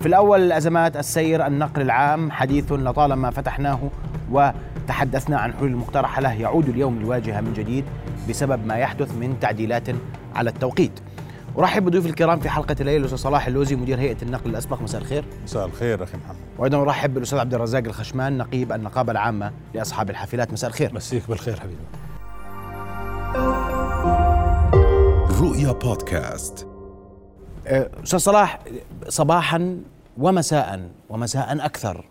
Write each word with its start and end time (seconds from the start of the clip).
في 0.00 0.06
الأول 0.06 0.40
الأزمات 0.42 0.96
السير 0.96 1.46
النقل 1.46 1.82
العام 1.82 2.30
حديث 2.30 2.72
لطالما 2.72 3.30
فتحناه 3.30 3.90
وتحدثنا 4.30 5.38
عن 5.38 5.52
حلول 5.52 5.70
المقترحة 5.70 6.20
له 6.20 6.32
يعود 6.32 6.68
اليوم 6.68 6.98
الواجهة 6.98 7.40
من 7.40 7.52
جديد 7.52 7.84
بسبب 8.28 8.66
ما 8.66 8.76
يحدث 8.76 9.14
من 9.14 9.40
تعديلات 9.40 9.88
على 10.34 10.50
التوقيت. 10.50 11.00
أرحب 11.58 11.84
بضيوف 11.84 12.06
الكرام 12.06 12.40
في 12.40 12.48
حلقة 12.48 12.76
الليل 12.80 13.00
الأستاذ 13.00 13.18
صلاح 13.18 13.46
اللوزي 13.46 13.76
مدير 13.76 13.98
هيئة 13.98 14.16
النقل 14.22 14.50
الأسبق. 14.50 14.82
مساء 14.82 15.00
الخير. 15.00 15.24
مساء 15.44 15.66
الخير 15.66 16.04
أخي 16.04 16.18
محمد. 16.18 16.36
وأيضا 16.58 16.82
أرحب 16.82 17.14
بالأستاذ 17.14 17.38
عبد 17.38 17.54
الرزاق 17.54 17.84
الخشمان 17.84 18.38
نقيب 18.38 18.72
النقابة 18.72 19.12
العامة 19.12 19.52
لأصحاب 19.74 20.10
الحافلات. 20.10 20.52
مساء 20.52 20.70
الخير. 20.70 20.94
مسيك 20.94 21.22
بالخير 21.28 21.60
حبيبي. 21.60 21.82
رؤيا 25.40 25.72
بودكاست. 25.72 26.67
أستاذ 27.68 28.18
صلاح 28.18 28.58
صباحا 29.08 29.80
ومساء 30.18 30.90
ومساء 31.08 31.64
أكثر. 31.64 32.04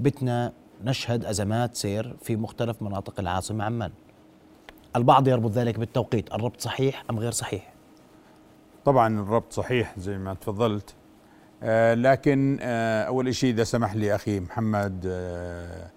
بتنا 0.00 0.52
نشهد 0.84 1.24
أزمات 1.24 1.74
سير 1.76 2.16
في 2.22 2.36
مختلف 2.36 2.82
مناطق 2.82 3.20
العاصمة 3.20 3.64
عمان. 3.64 3.90
البعض 4.96 5.28
يربط 5.28 5.50
ذلك 5.50 5.78
بالتوقيت 5.78 6.34
الربط 6.34 6.60
صحيح 6.60 7.04
أم 7.10 7.18
غير 7.18 7.32
صحيح؟ 7.32 7.72
طبعا 8.84 9.20
الربط 9.20 9.52
صحيح 9.52 9.94
زي 9.98 10.18
ما 10.18 10.34
تفضلت. 10.34 10.94
آه 11.62 11.94
لكن 11.94 12.58
آه 12.60 13.02
أول 13.02 13.34
شيء 13.34 13.50
إذا 13.50 13.64
سمح 13.64 13.94
لي 13.94 14.14
أخي 14.14 14.40
محمد 14.40 15.04
آه 15.06 15.90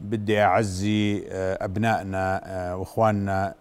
بدي 0.00 0.42
أعزي 0.42 1.24
آه 1.28 1.64
أبنائنا 1.64 2.40
آه 2.44 2.76
وإخواننا 2.76 3.54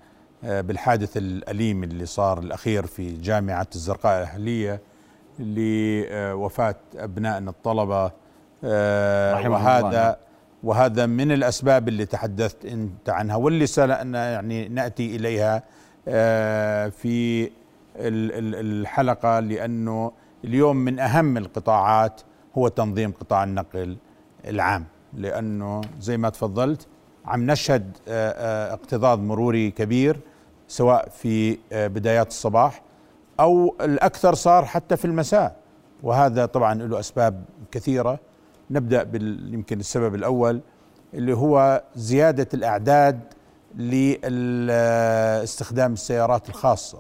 بالحادث 0.46 1.18
الأليم 1.18 1.84
اللي 1.84 2.06
صار 2.06 2.40
الأخير 2.40 2.86
في 2.86 3.14
جامعة 3.14 3.68
الزرقاء 3.76 4.18
الأهلية 4.22 4.82
لوفاة 5.40 6.76
ابنائنا 6.96 7.50
الطلبة 7.50 8.12
آه 8.64 9.50
وهذا 9.50 9.88
الله. 9.88 10.16
وهذا 10.64 11.06
من 11.06 11.32
الأسباب 11.32 11.88
اللي 11.88 12.06
تحدثت 12.06 12.66
أنت 12.66 13.10
عنها 13.10 13.36
واللي 13.36 13.66
يعني 13.78 14.68
نأتي 14.68 15.16
إليها 15.16 15.64
آه 16.08 16.90
في 16.90 17.50
الحلقة 17.96 19.40
لأنه 19.40 20.12
اليوم 20.44 20.76
من 20.76 21.00
أهم 21.00 21.38
القطاعات 21.38 22.22
هو 22.58 22.68
تنظيم 22.68 23.12
قطاع 23.12 23.44
النقل 23.44 23.98
العام 24.48 24.86
لأنه 25.14 25.82
زي 26.00 26.18
ما 26.18 26.30
تفضلت 26.30 26.88
عم 27.26 27.52
نشهد 27.52 27.98
آه، 28.08 28.30
آه، 28.32 28.74
اكتظاظ 28.74 29.20
مروري 29.20 29.72
كبير 29.72 30.20
سواء 30.68 31.10
في 31.10 31.58
آه، 31.72 31.88
بدايات 31.88 32.28
الصباح 32.28 32.82
أو 33.40 33.76
الأكثر 33.82 34.34
صار 34.34 34.66
حتى 34.66 34.98
في 34.98 35.06
المساء. 35.06 35.56
وهذا 36.04 36.46
طبعا 36.46 36.74
له 36.74 37.00
أسباب 37.00 37.44
كثيرة. 37.72 38.20
نبدأ 38.72 39.10
يمكن 39.54 39.80
السبب 39.80 40.16
الأول 40.16 40.62
اللي 41.14 41.38
هو 41.38 41.84
زيادة 41.96 42.48
الأعداد 42.54 43.20
لاستخدام 44.66 45.94
السيارات 45.94 46.50
الخاصة. 46.50 46.98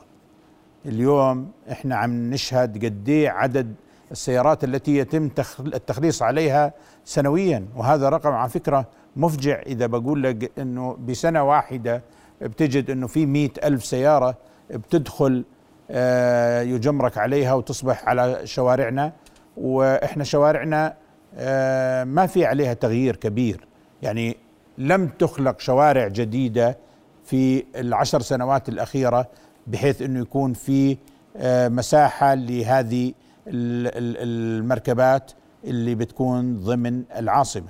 اليوم 0.85 1.51
إحنا 1.71 1.95
عم 1.95 2.29
نشهد 2.29 2.85
قد 2.85 3.09
إيه 3.09 3.29
عدد 3.29 3.75
السيارات 4.11 4.63
التي 4.63 4.97
يتم 4.97 5.29
التخليص 5.59 6.21
عليها 6.21 6.73
سنويا. 7.05 7.65
وهذا 7.75 8.09
رقم 8.09 8.31
على 8.31 8.49
فكرة 8.49 8.85
مفجع 9.15 9.61
إذا 9.61 9.85
بقول 9.85 10.23
لك 10.23 10.51
أنه 10.59 10.97
بسنة 11.07 11.43
واحدة 11.43 12.01
بتجد 12.41 12.89
أنه 12.89 13.07
في 13.07 13.25
مئة 13.25 13.67
ألف 13.67 13.85
سيارة 13.85 14.37
بتدخل 14.69 15.43
آه، 15.91 16.61
يجمرك 16.61 17.17
عليها 17.17 17.53
وتصبح 17.53 18.07
على 18.07 18.41
شوارعنا 18.43 19.13
وإحنا 19.57 20.23
شوارعنا 20.23 20.93
آه، 21.37 22.03
ما 22.03 22.25
في 22.25 22.45
عليها 22.45 22.73
تغيير 22.73 23.15
كبير. 23.15 23.67
يعني 24.01 24.37
لم 24.77 25.07
تخلق 25.07 25.59
شوارع 25.59 26.07
جديدة 26.07 26.77
في 27.23 27.65
العشر 27.75 28.21
سنوات 28.21 28.69
الأخيرة 28.69 29.27
بحيث 29.67 30.01
إنه 30.01 30.19
يكون 30.19 30.53
في 30.53 30.97
آه، 31.37 31.67
مساحة 31.67 32.33
لهذه 32.33 33.13
المركبات 33.47 35.31
اللي 35.63 35.95
بتكون 35.95 36.57
ضمن 36.57 37.03
العاصمة. 37.17 37.69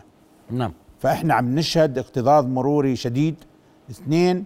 نعم. 0.51 0.73
فإحنا 0.99 1.33
عم 1.33 1.55
نشهد 1.55 1.97
اكتظاظ 1.97 2.45
مروري 2.45 2.95
شديد. 2.95 3.35
اثنين 3.89 4.45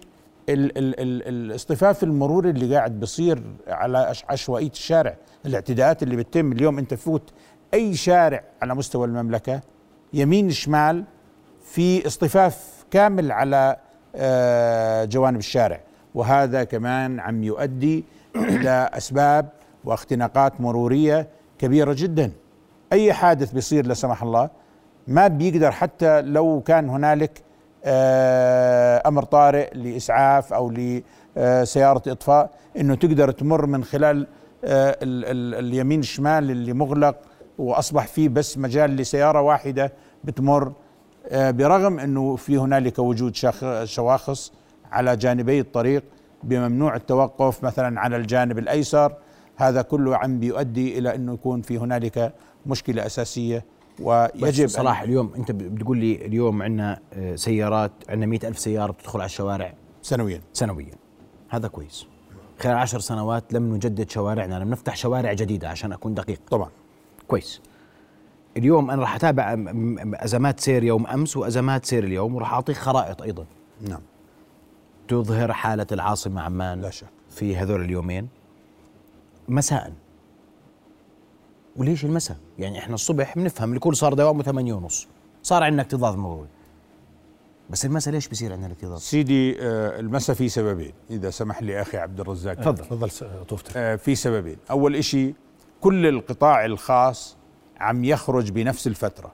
ال 0.50 0.78
ال 0.78 1.00
ال 1.00 1.28
الاصطفاف 1.28 2.04
المروري 2.04 2.50
اللي 2.50 2.76
قاعد 2.76 3.00
بصير 3.00 3.44
على 3.68 4.14
عشوائية 4.30 4.70
الشارع 4.72 5.16
الاعتداءات 5.46 6.04
اللي 6.04 6.16
بتتم 6.16 6.52
اليوم 6.52 6.78
أنت 6.78 6.94
فوت 6.94 7.30
أي 7.74 7.94
شارع 7.96 8.44
على 8.62 8.76
مستوى 8.76 9.08
المملكة 9.08 9.62
يمين 10.14 10.50
شمال 10.52 11.04
في 11.64 12.08
اصطفاف 12.08 12.86
كامل 12.92 13.32
على 13.32 13.78
آه، 14.16 15.06
جوانب 15.06 15.38
الشارع. 15.40 15.82
وهذا 16.16 16.64
كمان 16.64 17.20
عم 17.20 17.44
يؤدي 17.44 18.06
إلى 18.36 18.90
أسباب 18.94 19.50
واختناقات 19.84 20.62
مرورية 20.62 21.28
كبيرة 21.60 21.96
جدا. 21.98 22.32
أي 22.94 23.14
حادث 23.14 23.52
بيصير 23.52 23.86
لا 23.86 23.94
سمح 23.94 24.24
الله 24.24 24.50
ما 25.08 25.28
بيقدر 25.28 25.72
حتى 25.72 26.22
لو 26.22 26.62
كان 26.66 26.90
هنالك 26.90 27.42
أمر 27.86 29.24
طارئ 29.24 29.74
لإسعاف 29.74 30.54
أو 30.54 30.72
لسيارة 30.72 32.02
إطفاء 32.08 32.50
إنه 32.78 32.96
تقدر 32.96 33.32
تمر 33.32 33.66
من 33.66 33.84
خلال 33.84 34.28
آه، 34.66 34.98
اليمين 35.04 36.00
الشمال 36.00 36.52
اللي 36.52 36.74
مغلق 36.74 37.16
وأصبح 37.58 38.08
فيه 38.08 38.30
بس 38.30 38.58
مجال 38.58 38.96
لسيارة 38.96 39.42
واحدة 39.42 39.94
بتمر 40.24 40.74
آه، 41.28 41.52
برغم 41.52 42.00
إنه 42.00 42.36
في 42.36 42.58
هنالك 42.58 43.00
وجود 43.00 43.36
شواخص 43.84 44.52
على 44.92 45.16
جانبي 45.16 45.60
الطريق 45.60 46.04
بممنوع 46.44 46.96
التوقف 46.96 47.64
مثلا 47.64 48.00
على 48.00 48.18
الجانب 48.18 48.58
الأيسر. 48.58 49.14
هذا 49.56 49.82
كله 49.82 50.18
عم 50.18 50.40
بيؤدي 50.40 50.98
إلى 51.00 51.16
إنه 51.16 51.34
يكون 51.34 51.62
في 51.62 51.78
هنالك 51.78 52.34
مشكلة 52.66 53.06
أساسية 53.06 53.66
ويجب 54.02 54.68
صلاح 54.68 55.02
اليوم 55.02 55.34
أنت 55.36 55.52
بتقول 55.52 55.98
لي 55.98 56.26
اليوم 56.26 56.62
عندنا 56.62 57.00
سيارات 57.36 57.92
عندنا 58.10 58.26
مئة 58.26 58.48
ألف 58.48 58.60
سيارة 58.60 58.92
بتدخل 58.92 59.20
على 59.20 59.26
الشوارع. 59.26 59.74
سنويا. 60.02 60.42
سنويا. 60.54 60.96
هذا 61.50 61.68
كويس. 61.68 62.06
خلال 62.60 62.76
عشر 62.76 63.00
سنوات 63.00 63.54
لم 63.54 63.76
نجدد 63.76 64.10
شوارعنا 64.10 64.60
لم 64.60 64.70
نفتح 64.70 64.96
شوارع 64.96 65.34
جديدة 65.34 65.70
عشان 65.70 65.92
أكون 65.92 66.14
دقيق. 66.14 66.40
طبعا. 66.50 66.70
كويس. 67.28 67.62
اليوم 68.58 68.92
أنا 68.92 69.02
راح 69.02 69.16
أتابع 69.16 69.58
أزمات 70.14 70.60
سير 70.60 70.84
يوم 70.84 71.08
أمس 71.08 71.38
وأزمات 71.38 71.86
سير 71.86 72.04
اليوم 72.04 72.36
وراح 72.36 72.54
أعطيك 72.54 72.78
خرائط 72.78 73.22
أيضا. 73.22 73.46
نعم. 73.82 74.02
تظهر 75.08 75.54
حالة 75.54 75.88
العاصمة 75.92 76.42
عمان 76.42 76.82
لا 76.82 76.90
شك. 76.90 77.08
في 77.30 77.56
هذول 77.56 77.82
اليومين 77.82 78.28
مساء. 79.48 79.94
وليش 81.80 82.06
المساء؟ 82.06 82.38
يعني 82.60 82.80
إحنا 82.80 82.96
الصبح 82.96 83.36
بنفهم 83.36 83.74
الكل 83.74 83.96
صار 83.96 84.14
دوامه 84.14 84.44
8 84.44 84.74
ونص. 84.74 85.08
صار 85.44 85.64
عندنا 85.64 85.82
اكتظاظ 85.82 86.16
مروري 86.16 86.50
بس 87.70 87.86
المساء 87.86 88.14
ليش 88.14 88.28
بصير 88.28 88.52
عندنا 88.52 88.68
الاكتظاظ؟ 88.68 89.00
سيدي 89.00 89.62
آه 89.62 90.00
المساء 90.00 90.36
في 90.36 90.50
سببين 90.50 90.94
إذا 91.10 91.30
سمح 91.30 91.62
لي 91.62 91.82
أخي 91.82 91.98
عبد 91.98 92.20
الرزاق. 92.20 92.54
تفضل 92.54 93.10
تفضل 93.10 93.10
طوفتك. 93.46 93.78
آه 93.78 93.96
في 93.96 94.16
سببين. 94.16 94.58
أول 94.72 95.04
شيء 95.04 95.34
كل 95.82 96.06
القطاع 96.06 96.66
الخاص 96.66 97.38
عم 97.80 98.04
يخرج 98.04 98.52
بنفس 98.52 98.88
الفترة 98.88 99.32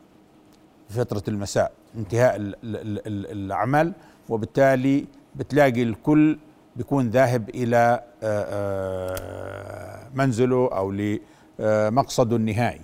فترة 0.90 1.24
المساء 1.28 1.72
انتهاء 1.98 2.36
العمل 2.64 3.94
وبالتالي 4.30 5.06
بتلاقي 5.36 5.84
الكل 5.84 6.38
بيكون 6.76 7.10
ذاهب 7.10 7.50
إلى 7.50 8.04
آه، 8.24 8.46
آه، 8.50 10.10
منزله 10.16 10.70
أو 10.74 10.92
لمقصده 11.60 12.36
النهائي. 12.36 12.82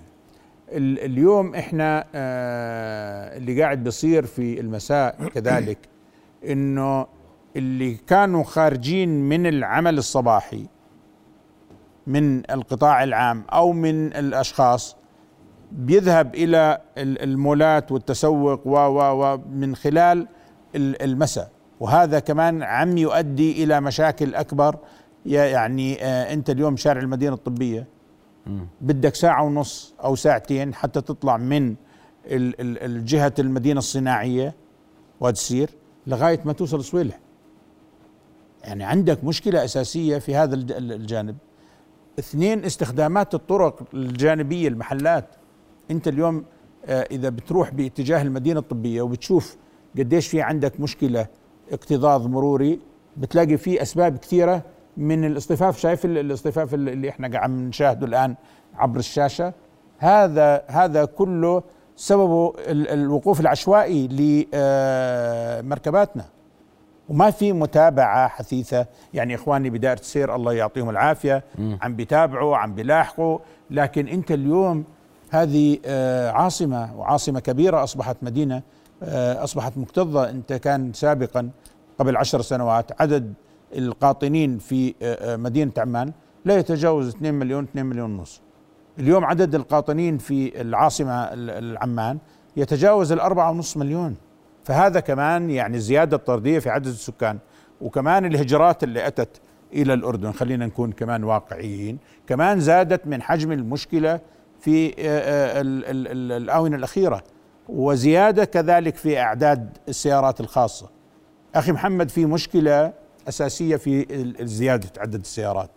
اليوم 0.73 1.56
إحنا 1.56 2.06
آه، 2.15 3.38
اللي 3.38 3.62
قاعد 3.62 3.83
بيصير 3.83 4.25
في 4.25 4.59
المساء 4.59 5.27
كذلك 5.27 5.77
إنه 6.51 7.07
اللي 7.56 7.95
كانوا 7.95 8.44
خارجين 8.44 9.29
من 9.29 9.47
العمل 9.47 9.97
الصباحي 9.97 10.68
من 12.07 12.51
القطاع 12.51 13.03
العام 13.03 13.44
أو 13.53 13.71
من 13.71 14.07
الأشخاص 14.07 14.95
بيذهب 15.71 16.35
إلى 16.35 16.81
المولات 16.97 17.91
والتسوق 17.91 18.67
و 18.67 18.77
و 18.77 19.38
من 19.38 19.75
خلال 19.75 20.27
المساء. 20.75 21.51
وهذا 21.79 22.19
كمان 22.19 22.63
عم 22.63 22.97
يؤدي 22.97 23.63
إلى 23.63 23.81
مشاكل 23.81 24.35
أكبر 24.35 24.75
يعني 25.25 26.03
آه 26.03 26.33
أنت 26.33 26.50
اليوم 26.50 26.77
شارع 26.77 27.01
المدينة 27.01 27.33
الطبية. 27.33 27.88
بدك 28.81 29.15
ساعة 29.15 29.43
ونص 29.43 29.93
أو 30.03 30.15
ساعتين 30.15 30.73
حتى 30.73 31.01
تطلع 31.01 31.38
من 31.38 31.75
الجهة 32.25 33.33
المدينة 33.39 33.79
الصناعية 33.79 34.55
وتسير 35.19 35.69
لغاية 36.07 36.39
ما 36.45 36.53
توصل 36.53 36.83
سويلح. 36.83 37.19
يعني 38.63 38.83
عندك 38.83 39.23
مشكلة 39.23 39.63
أساسية 39.65 40.17
في 40.17 40.35
هذا 40.35 40.55
الجانب. 40.55 41.35
اثنين 42.19 42.65
استخدامات 42.65 43.35
الطرق 43.35 43.83
الجانبية 43.93 44.67
المحلات. 44.67 45.25
أنت 45.91 46.07
اليوم 46.07 46.45
آه، 46.85 47.07
إذا 47.11 47.29
بتروح 47.29 47.73
باتجاه 47.73 48.21
المدينة 48.21 48.59
الطبية 48.59 49.01
وبتشوف 49.01 49.57
قديش 49.97 50.27
في 50.27 50.41
عندك 50.41 50.79
مشكلة 50.79 51.27
اكتظاظ 51.71 52.27
مروري 52.27 52.79
بتلاقي 53.17 53.57
في 53.57 53.81
أسباب 53.81 54.17
كثيرة 54.17 54.63
من 54.97 55.25
الاصطفاف 55.25 55.77
شايف 55.79 56.05
ال- 56.05 56.17
الاصطفاف 56.17 56.73
اللي 56.73 57.09
إحنا 57.09 57.27
قاعد 57.27 57.49
نشاهده 57.49 58.05
الآن 58.07 58.35
عبر 58.75 58.99
الشاشة؟ 58.99 59.53
هذا 59.97 60.63
هذا 60.67 61.05
كله 61.05 61.63
سببه 61.95 62.53
ال- 62.57 62.88
الوقوف 62.89 63.39
العشوائي 63.39 64.07
لمركباتنا 65.61 66.25
وما 67.09 67.31
في 67.31 67.53
متابعة 67.53 68.27
حثيثة. 68.27 68.85
يعني 69.13 69.35
إخواني 69.35 69.69
بدائرة 69.69 69.99
السير 69.99 70.35
الله 70.35 70.53
يعطيهم 70.53 70.89
العافية. 70.89 71.43
عم 71.81 71.95
بيتابعوا 71.95 72.57
عم 72.57 72.75
بيلاحقوا. 72.75 73.39
لكن 73.69 74.07
أنت 74.07 74.31
اليوم 74.31 74.83
هذه 75.29 75.77
آه، 75.85 76.31
عاصمة 76.31 76.95
وعاصمة 76.99 77.39
كبيرة 77.39 77.83
أصبحت 77.83 78.17
مدينة 78.21 78.61
آه، 79.03 79.43
أصبحت 79.43 79.77
مكتظة. 79.77 80.29
أنت 80.29 80.53
كان 80.53 80.93
سابقا 80.93 81.49
قبل 81.99 82.17
عشر 82.17 82.41
سنوات 82.41 83.01
عدد 83.01 83.33
القاطنين 83.77 84.57
في 84.57 84.94
آه، 85.01 85.33
آه، 85.33 85.35
مدينة 85.38 85.71
عمان 85.77 86.12
لا 86.45 86.57
يتجاوز 86.57 87.07
2 87.07 87.33
مليون 87.33 87.63
2 87.63 87.85
مليون 87.85 88.12
ونص. 88.19 88.41
اليوم 89.00 89.25
عدد 89.25 89.56
القاطنين 89.56 90.18
في 90.18 90.62
العاصمة 90.62 91.13
ال- 91.23 91.50
العمان 91.50 92.18
يتجاوز 92.57 93.12
الأربعة 93.12 93.51
ونص 93.51 93.77
مليون. 93.77 94.15
فهذا 94.63 95.00
كمان 95.00 95.50
يعني 95.50 95.79
زيادة 95.79 96.18
طردية 96.18 96.59
في 96.59 96.69
عدد 96.69 96.88
السكان 96.88 97.38
وكمان 97.81 98.25
الهجرات 98.25 98.83
اللي 98.83 99.07
أتت 99.07 99.41
إلى 99.74 99.94
الأردن 99.94 100.31
خلينا 100.31 100.65
نكون 100.65 100.91
كمان 100.91 101.24
واقعيين 101.24 101.97
كمان 102.27 102.59
زادت 102.59 103.07
من 103.07 103.21
حجم 103.21 103.51
المشكلة 103.51 104.19
في 104.59 104.88
آه، 105.00 105.62
ال- 105.62 105.85
ال- 105.85 106.07
ال- 106.07 106.31
الآونة 106.31 106.75
الأخيرة 106.75 107.24
وزيادة 107.69 108.45
كذلك 108.45 108.95
في 108.95 109.19
أعداد 109.19 109.77
السيارات 109.89 110.39
الخاصة. 110.41 110.89
أخي 111.56 111.71
محمد 111.71 112.09
في 112.09 112.25
مشكلة 112.25 112.94
أساسية 113.27 113.75
في 113.75 114.06
زيادة 114.41 114.89
عدد 114.97 115.19
السيارات. 115.19 115.69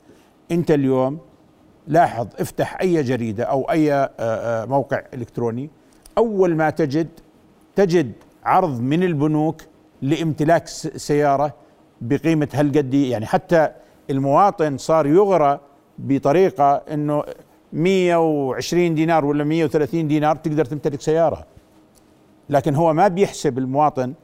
أنت 0.50 0.70
اليوم 0.70 1.18
لاحظ 1.88 2.26
افتح 2.38 2.80
أي 2.80 3.02
جريدة 3.02 3.44
أو 3.44 3.70
أي 3.70 3.92
آه، 3.92 4.10
آه، 4.20 4.64
موقع 4.64 5.02
إلكتروني 5.14 5.70
أول 6.18 6.56
ما 6.56 6.70
تجد 6.70 7.08
تجد 7.76 8.12
عرض 8.44 8.80
من 8.80 9.02
البنوك 9.02 9.62
لامتلاك 10.02 10.68
سيارة 10.96 11.54
بقيمة 12.00 12.48
هالقد 12.52 12.94
يعني 12.94 13.26
حتى 13.26 13.68
المواطن 14.10 14.78
صار 14.78 15.06
يغرى 15.06 15.60
بطريقة 15.98 16.74
إنه 16.74 17.24
120 17.72 18.94
دينار 18.94 19.24
ولا 19.24 19.44
130 19.44 20.08
دينار 20.08 20.36
تقدر 20.36 20.64
تمتلك 20.64 21.00
سيارة. 21.00 21.46
لكن 22.48 22.74
هو 22.74 22.92
ما 22.92 23.08
بيحسب 23.08 23.58
المواطن 23.58 24.14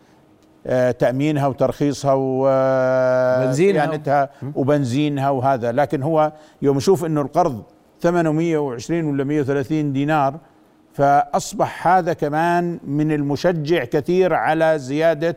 آه، 0.67 0.91
تأمينها 0.91 1.47
وترخيصها 1.47 2.15
بنزينها. 3.45 3.85
وصيانتها 3.87 4.31
وبنزينها 4.55 5.31
وهذا. 5.31 5.73
لكن 5.73 6.03
هو 6.03 6.33
يوم 6.63 6.77
يشوف 6.77 7.05
إنه 7.05 7.21
القرض 7.21 7.63
ثمنه 8.01 8.33
120 8.33 9.05
ولا 9.05 9.25
130 9.25 9.93
دينار 9.93 10.39
فأصبح 10.93 11.87
هذا 11.89 12.13
كمان 12.13 12.81
من 12.85 13.13
المشجع 13.13 13.85
كثير 13.85 14.35
على 14.35 14.79
زيادة 14.79 15.37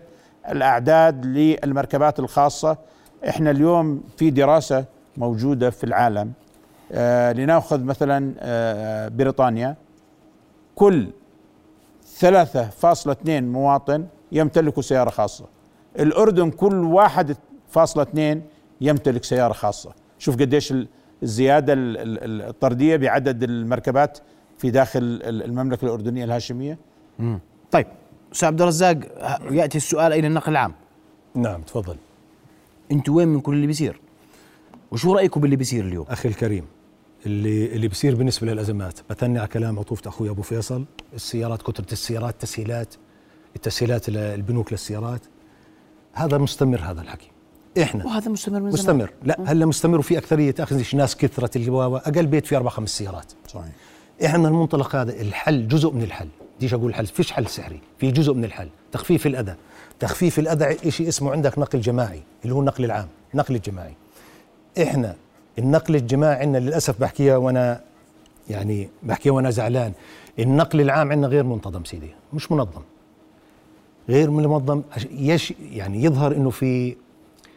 الأعداد 0.50 1.26
للمركبات 1.26 2.20
الخاصة. 2.20 2.78
إحنا 3.30 3.52
اليوم 3.52 4.04
في 4.18 4.30
دراسة 4.30 4.86
موجودة 5.18 5.70
في 5.70 5.84
العالم 5.84 6.32
آه 6.92 7.32
لنأخذ 7.32 7.84
مثلا 7.84 8.34
آه 8.40 9.08
بريطانيا. 9.08 9.76
كل 10.76 11.08
3.2 12.20 13.44
مواطن 13.44 14.06
يمتلك 14.34 14.82
سيارة 14.82 15.10
خاصة. 15.10 15.46
الأردن 16.00 16.52
كل 16.52 16.76
واحد 16.76 17.38
فاصلة 17.70 18.04
اثنين 18.04 18.42
يمتلك 18.82 19.24
سيارة 19.24 19.54
خاصة. 19.54 19.92
شوف 20.20 20.36
قديش 20.36 20.72
ال- 20.72 20.88
الزيادة 21.24 21.74
ال- 21.74 21.98
ال- 21.98 22.42
الطردية 22.42 22.96
بعدد 22.96 23.44
المركبات 23.44 24.18
في 24.58 24.72
داخل 24.72 25.00
ال- 25.00 25.44
المملكة 25.44 25.86
الأردنية 25.86 26.24
الهاشمية. 26.26 26.78
طيب 27.72 27.88
أستاذ 28.34 28.48
عبد 28.48 28.62
الرزاق 28.62 28.98
يأتي 29.52 29.78
السؤال 29.78 30.14
إلى 30.14 30.28
النقل 30.28 30.52
العام؟ 30.52 30.74
نعم 31.36 31.62
تفضل. 31.62 31.96
أنتوا 32.92 33.16
وين 33.18 33.28
من 33.28 33.40
كل 33.40 33.54
اللي 33.54 33.68
بيصير؟ 33.68 34.00
وشو 34.92 35.14
رايكم 35.14 35.42
باللي 35.42 35.56
بيصير 35.56 35.86
اليوم؟ 35.86 36.06
أخي 36.10 36.30
الكريم 36.30 36.66
اللي 37.26 37.66
اللي 37.66 37.88
بصير 37.88 38.16
بالنسبة 38.16 38.48
للأزمات 38.48 39.00
بثني 39.10 39.40
على 39.40 39.48
كلام 39.48 39.80
عطوفة 39.80 40.10
أخوي 40.10 40.30
أبو 40.30 40.42
فيصل 40.42 40.86
السيارات 41.14 41.62
كثرة 41.62 41.92
السيارات 41.92 42.42
تسهيلات. 42.42 42.96
التسهيلات 43.56 44.10
ل- 44.10 44.18
البنوك 44.18 44.72
للسيارات. 44.72 45.22
هذا 46.14 46.38
مستمر 46.38 46.80
هذا 46.80 47.02
الحكي. 47.02 47.32
إحنا. 47.82 48.06
وهذا 48.06 48.30
مستمر 48.32 48.60
من 48.60 48.72
زمان. 48.72 48.74
مستمر. 48.74 49.10
لا 49.24 49.38
هلا 49.46 49.66
مستمر 49.66 50.00
وفي 50.00 50.18
أكثرية 50.18 50.52
تاخذ 50.52 50.84
ناس 50.94 51.16
كثرة 51.16 51.58
الجواوه 51.58 51.98
أقل 52.00 52.26
بيت 52.26 52.46
فيه 52.46 52.58
أربع 52.58 52.70
خمس 52.70 52.90
سيارات. 52.90 53.32
صحيح. 53.48 53.66
إحنا 54.26 54.38
من 54.38 54.46
المنطلق 54.46 54.96
هذا 54.96 55.22
الحل 55.22 55.68
جزء 55.68 55.92
من 55.92 56.04
الحل. 56.04 56.28
بديش 56.58 56.74
أقول 56.74 56.96
حل؟ 56.96 57.06
فيش 57.06 57.32
حل 57.32 57.48
سحري. 57.48 57.80
في 57.98 58.12
جزء 58.12 58.34
من 58.34 58.46
الحل. 58.46 58.70
تخفيف 58.92 59.28
الأذى. 59.28 59.56
تخفيف 60.00 60.40
الأذى 60.40 60.92
شيء 60.92 61.08
اسمه 61.08 61.32
عندك؟ 61.32 61.60
نقل 61.60 61.82
جماعي 61.82 62.22
اللي 62.44 62.56
هو 62.56 62.60
النقل 62.60 62.86
العام 62.86 63.08
نقل 63.34 63.56
الجماعي. 63.56 63.94
إحنا 64.82 65.16
النقل 65.60 65.96
الجماعي 65.96 66.36
عندنا 66.36 66.58
للأسف 66.58 67.02
بحكيها 67.02 67.38
وأنا 67.38 67.82
يعني 68.50 68.90
بحكيها 69.04 69.32
وأنا 69.34 69.50
زعلان. 69.50 69.94
النقل 70.40 70.82
العام 70.82 71.12
عندنا 71.12 71.28
غير 71.28 71.44
منتظم 71.44 71.84
سيدي 71.84 72.10
مش 72.34 72.52
منظم. 72.52 72.82
غير 74.10 74.32
منظم 74.32 74.82
عش- 74.92 75.08
يش 75.12 75.54
يعني 75.72 76.04
يظهر 76.04 76.36
إنه 76.36 76.50
في 76.50 76.96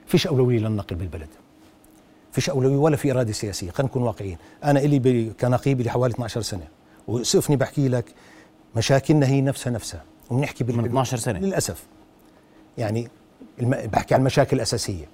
فيش 0.06 0.26
أولوية 0.26 0.58
للنقل 0.58 0.96
بالبلد. 0.96 1.28
فيش 2.32 2.50
أولوية 2.50 2.76
ولا 2.76 2.96
في 2.96 3.10
إرادة 3.10 3.32
سياسية 3.32 3.70
خلينا 3.70 3.90
نكون 3.90 4.02
واقعيين. 4.02 4.36
أنا 4.64 4.80
إلي 4.80 5.30
كنقيب 5.40 5.80
لي 5.80 5.90
حوالي 5.90 6.14
12 6.14 6.42
سنة 6.42 6.68
وسقفني 7.08 7.56
بحكي 7.56 7.88
لك 7.88 8.04
مشاكلنا 8.76 9.26
هي 9.26 9.40
نفسها 9.40 9.70
نفسها 9.70 10.04
وبنحكي 10.30 10.64
من 10.64 10.84
12 10.84 11.16
سنة. 11.16 11.38
للأسف. 11.38 11.84
يعني 12.78 13.08
الم... 13.60 13.70
بحكي 13.70 14.14
عن 14.14 14.20
المشاكل 14.20 14.56
الاساسيه 14.56 15.04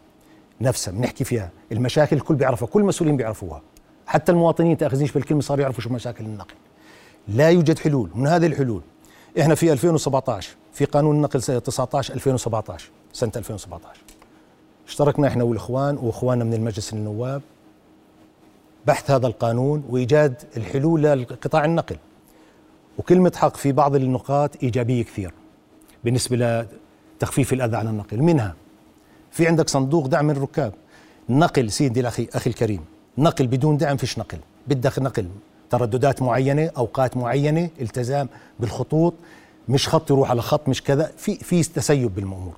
نفسها 0.60 0.92
بنحكي 0.92 1.24
فيها 1.24 1.50
المشاكل 1.72 2.16
الكل 2.16 2.34
بيعرفها 2.34 2.66
كل 2.68 2.80
المسؤولين 2.80 3.16
بيعرفوها. 3.16 3.62
حتى 4.06 4.32
المواطنين 4.32 4.76
تأخذنيش 4.76 5.12
بالكلمة 5.12 5.40
صاروا 5.40 5.62
يعرفوا 5.62 5.80
شو 5.82 5.90
مشاكل 5.90 6.24
النقل. 6.24 6.54
لا 7.28 7.50
يوجد 7.50 7.78
حلول 7.78 8.10
من 8.14 8.26
هذه 8.26 8.46
الحلول 8.46 8.82
إحنا 9.40 9.54
في 9.54 9.72
2017 9.72 10.50
في 10.72 10.84
قانون 10.84 11.16
النقل 11.16 11.42
19 11.42 12.14
2017 12.14 12.90
سنة 13.12 13.32
2017 13.36 14.00
اشتركنا 14.88 15.28
إحنا 15.28 15.44
والإخوان 15.44 15.96
وإخواننا 15.96 16.44
من 16.44 16.54
المجلس 16.54 16.92
النواب 16.92 17.42
بحث 18.86 19.10
هذا 19.10 19.26
القانون 19.26 19.84
وإيجاد 19.88 20.42
الحلول 20.56 21.02
لقطاع 21.02 21.64
النقل. 21.64 21.96
وكلمة 22.98 23.32
حق 23.36 23.56
في 23.56 23.72
بعض 23.72 23.94
النقاط 23.94 24.50
إيجابية 24.62 25.02
كثير 25.02 25.32
بالنسبة 26.04 26.66
لتخفيف 27.16 27.52
الأذى 27.52 27.76
عن 27.76 27.88
النقل. 27.88 28.22
منها 28.22 28.54
في 29.30 29.46
عندك 29.46 29.68
صندوق 29.68 30.06
دعم 30.06 30.30
الركاب. 30.30 30.72
نقل 31.28 31.70
سيدي 31.70 32.00
الأخي 32.00 32.28
أخي 32.34 32.50
الكريم 32.50 32.84
نقل 33.18 33.46
بدون 33.46 33.76
دعم 33.76 33.96
فيش 33.96 34.18
نقل 34.18 34.38
بدك 34.68 34.98
نقل. 34.98 35.26
ترددات 35.76 36.22
معينة 36.22 36.70
أوقات 36.76 37.16
معينة 37.16 37.68
التزام 37.80 38.28
بالخطوط 38.60 39.14
مش 39.68 39.88
خط 39.88 40.10
يروح 40.10 40.30
على 40.30 40.42
خط 40.42 40.68
مش 40.68 40.82
كذا 40.82 41.10
في 41.16 41.34
في 41.36 41.62
تسيب 41.62 42.14
بالامور 42.14 42.52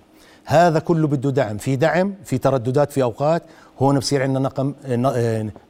هذا 0.45 0.79
كله 0.79 1.07
بده 1.09 1.31
دعم 1.31 1.57
في 1.59 1.77
دعم 1.77 2.15
في 2.25 2.39
ترددات 2.39 2.93
في 2.93 3.03
أوقات. 3.03 3.43
هون 3.81 3.99
بصير 3.99 4.23
عندنا 4.23 4.39
نقم 4.41 4.75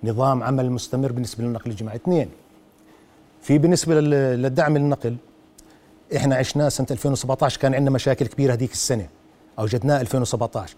نظام 0.04 0.42
عمل 0.42 0.70
مستمر 0.72 1.12
بالنسبة 1.12 1.44
للنقل 1.44 1.70
الجماعي. 1.70 1.96
اثنين 1.96 2.28
في 3.42 3.58
بالنسبة 3.58 4.00
لل- 4.00 4.42
للدعم 4.42 4.76
النقل 4.76 5.16
إحنا 6.16 6.36
عشناه 6.36 6.68
سنة 6.68 6.86
2017 6.90 7.60
كان 7.60 7.74
عندنا 7.74 7.90
مشاكل 7.90 8.26
كبيرة 8.26 8.52
هذيك 8.52 8.72
السنة 8.72 9.06
أوجدناه 9.58 10.00
2017 10.00 10.74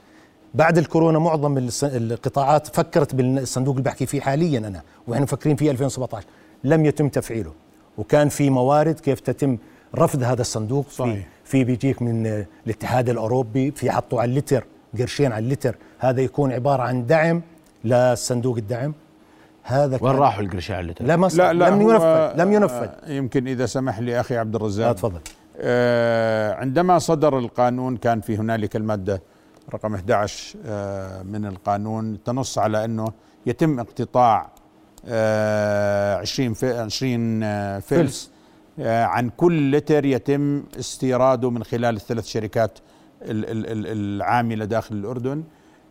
بعد 0.54 0.78
الكورونا 0.78 1.18
معظم 1.18 1.68
القطاعات 1.82 2.66
فكرت 2.76 3.14
بالصندوق 3.14 3.75
اللي 3.75 3.85
بحكي 3.85 4.06
فيه 4.06 4.20
حاليا 4.20 4.58
أنا 4.58 4.82
وإحنا 5.08 5.23
مفكرين 5.25 5.56
فيه 5.56 5.70
2017 5.70 6.26
لم 6.66 6.87
يتم 6.87 7.08
تفعيله. 7.08 7.52
وكان 7.99 8.28
في 8.28 8.50
موارد 8.50 9.00
كيف 9.00 9.20
تتم 9.20 9.58
رفض 9.94 10.23
هذا 10.23 10.40
الصندوق. 10.40 10.88
صحيح. 10.90 11.14
في 11.14 11.26
في 11.44 11.64
بيجيك 11.64 12.02
من 12.02 12.44
الاتحاد 12.66 13.08
الأوروبي 13.08 13.70
في 13.70 13.90
حطوا 13.90 14.20
على 14.20 14.30
اللتر 14.30 14.64
قرشين 14.99 15.32
على 15.32 15.44
اللتر 15.44 15.76
هذا 15.99 16.20
يكون 16.20 16.52
عبارة 16.52 16.82
عن 16.82 17.06
دعم 17.06 17.42
لصندوق 17.85 18.56
الدعم. 18.56 18.94
هذا 19.62 19.99
وين 20.00 20.14
راحوا 20.14 20.42
القرش 20.42 20.70
على 20.70 20.80
اللتر؟ 20.80 21.04
لا 21.04 21.16
ما 21.16 21.26
لا 21.26 21.52
لا 21.52 21.70
لم 21.70 21.80
ينفذ 21.82 22.32
لم 22.42 22.52
ينفذ. 22.52 22.88
آه، 22.88 23.12
يمكن 23.12 23.49
إذا 23.49 23.66
سمح 23.66 23.99
لي 23.99 24.20
أخي 24.20 24.37
عبد 24.37 24.54
الرزاق. 24.54 24.87
لا 24.87 24.92
تفضل. 24.92 25.20
آه، 25.58 26.54
عندما 26.54 26.99
صدر 26.99 27.38
القانون 27.38 27.96
كان 27.96 28.20
في 28.20 28.37
هنالك 28.37 28.76
المادة 28.76 29.23
رقم 29.75 29.94
11 29.94 30.56
آه، 30.66 31.23
من 31.23 31.46
القانون 31.46 32.23
تنص 32.25 32.58
على 32.58 32.85
أنه 32.85 33.12
يتم 33.46 33.80
اقتطاع 33.80 34.40
آه، 34.42 34.49
20 35.09 36.55
في 36.55 36.79
20 36.79 37.43
آه، 37.43 37.79
فلس 37.79 38.31
آه، 38.81 39.05
عن 39.05 39.29
كل 39.37 39.71
لتر 39.77 40.05
يتم 40.05 40.63
استيراده 40.79 41.51
من 41.51 41.65
خلال 41.65 41.97
الثلاث 41.97 42.27
شركات 42.27 42.79
ال- 43.23 43.45
ال- 43.51 43.67
ال- 43.67 43.87
العاملة 44.17 44.65
داخل 44.65 44.95
الأردن 44.95 45.43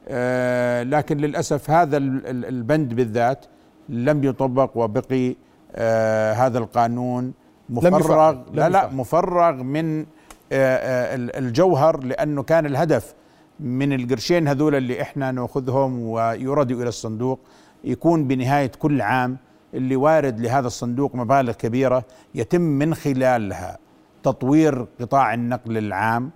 آه، 0.08 0.84
لكن 0.84 1.18
للأسف 1.18 1.70
هذا 1.70 1.98
ال- 1.98 2.28
ال- 2.28 2.46
البند 2.46 2.94
بالذات 2.94 3.46
لم 3.90 4.24
يطبق 4.24 4.72
وبقي 4.78 5.36
آه، 5.76 6.34
هذا 6.34 6.58
القانون 6.58 7.34
مفرغ. 7.70 8.32
لم 8.32 8.44
لا 8.54 8.70
لا. 8.70 8.88
مفرغ 8.90 9.52
من 9.64 10.00
آه، 10.00 10.06
آه، 10.52 11.16
ال- 11.16 11.36
الجوهر 11.36 12.04
لأنه 12.04 12.44
كان 12.44 12.66
الهدف 12.66 13.14
من 13.60 13.94
القرشين 13.94 14.48
هذول 14.48 14.76
اللي 14.76 15.02
إحنا 15.02 15.32
نأخذهم 15.32 16.00
ويردوا 16.08 16.82
إلى 16.82 16.90
الصندوق 16.90 17.40
يكون 17.86 18.28
بنهاية 18.28 18.72
كل 18.80 19.02
عام 19.02 19.38
اللي 19.74 19.96
وارد 19.96 20.40
لهذا 20.40 20.68
الصندوق 20.68 21.16
مبالغ 21.16 21.52
كبيرة 21.52 22.04
يتم 22.36 22.62
من 22.62 22.96
خلالها 22.96 23.78
تطوير 24.24 24.86
قطاع 25.02 25.34
النقل 25.34 25.78
العام 25.78 26.32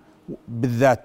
بالذات 0.47 1.01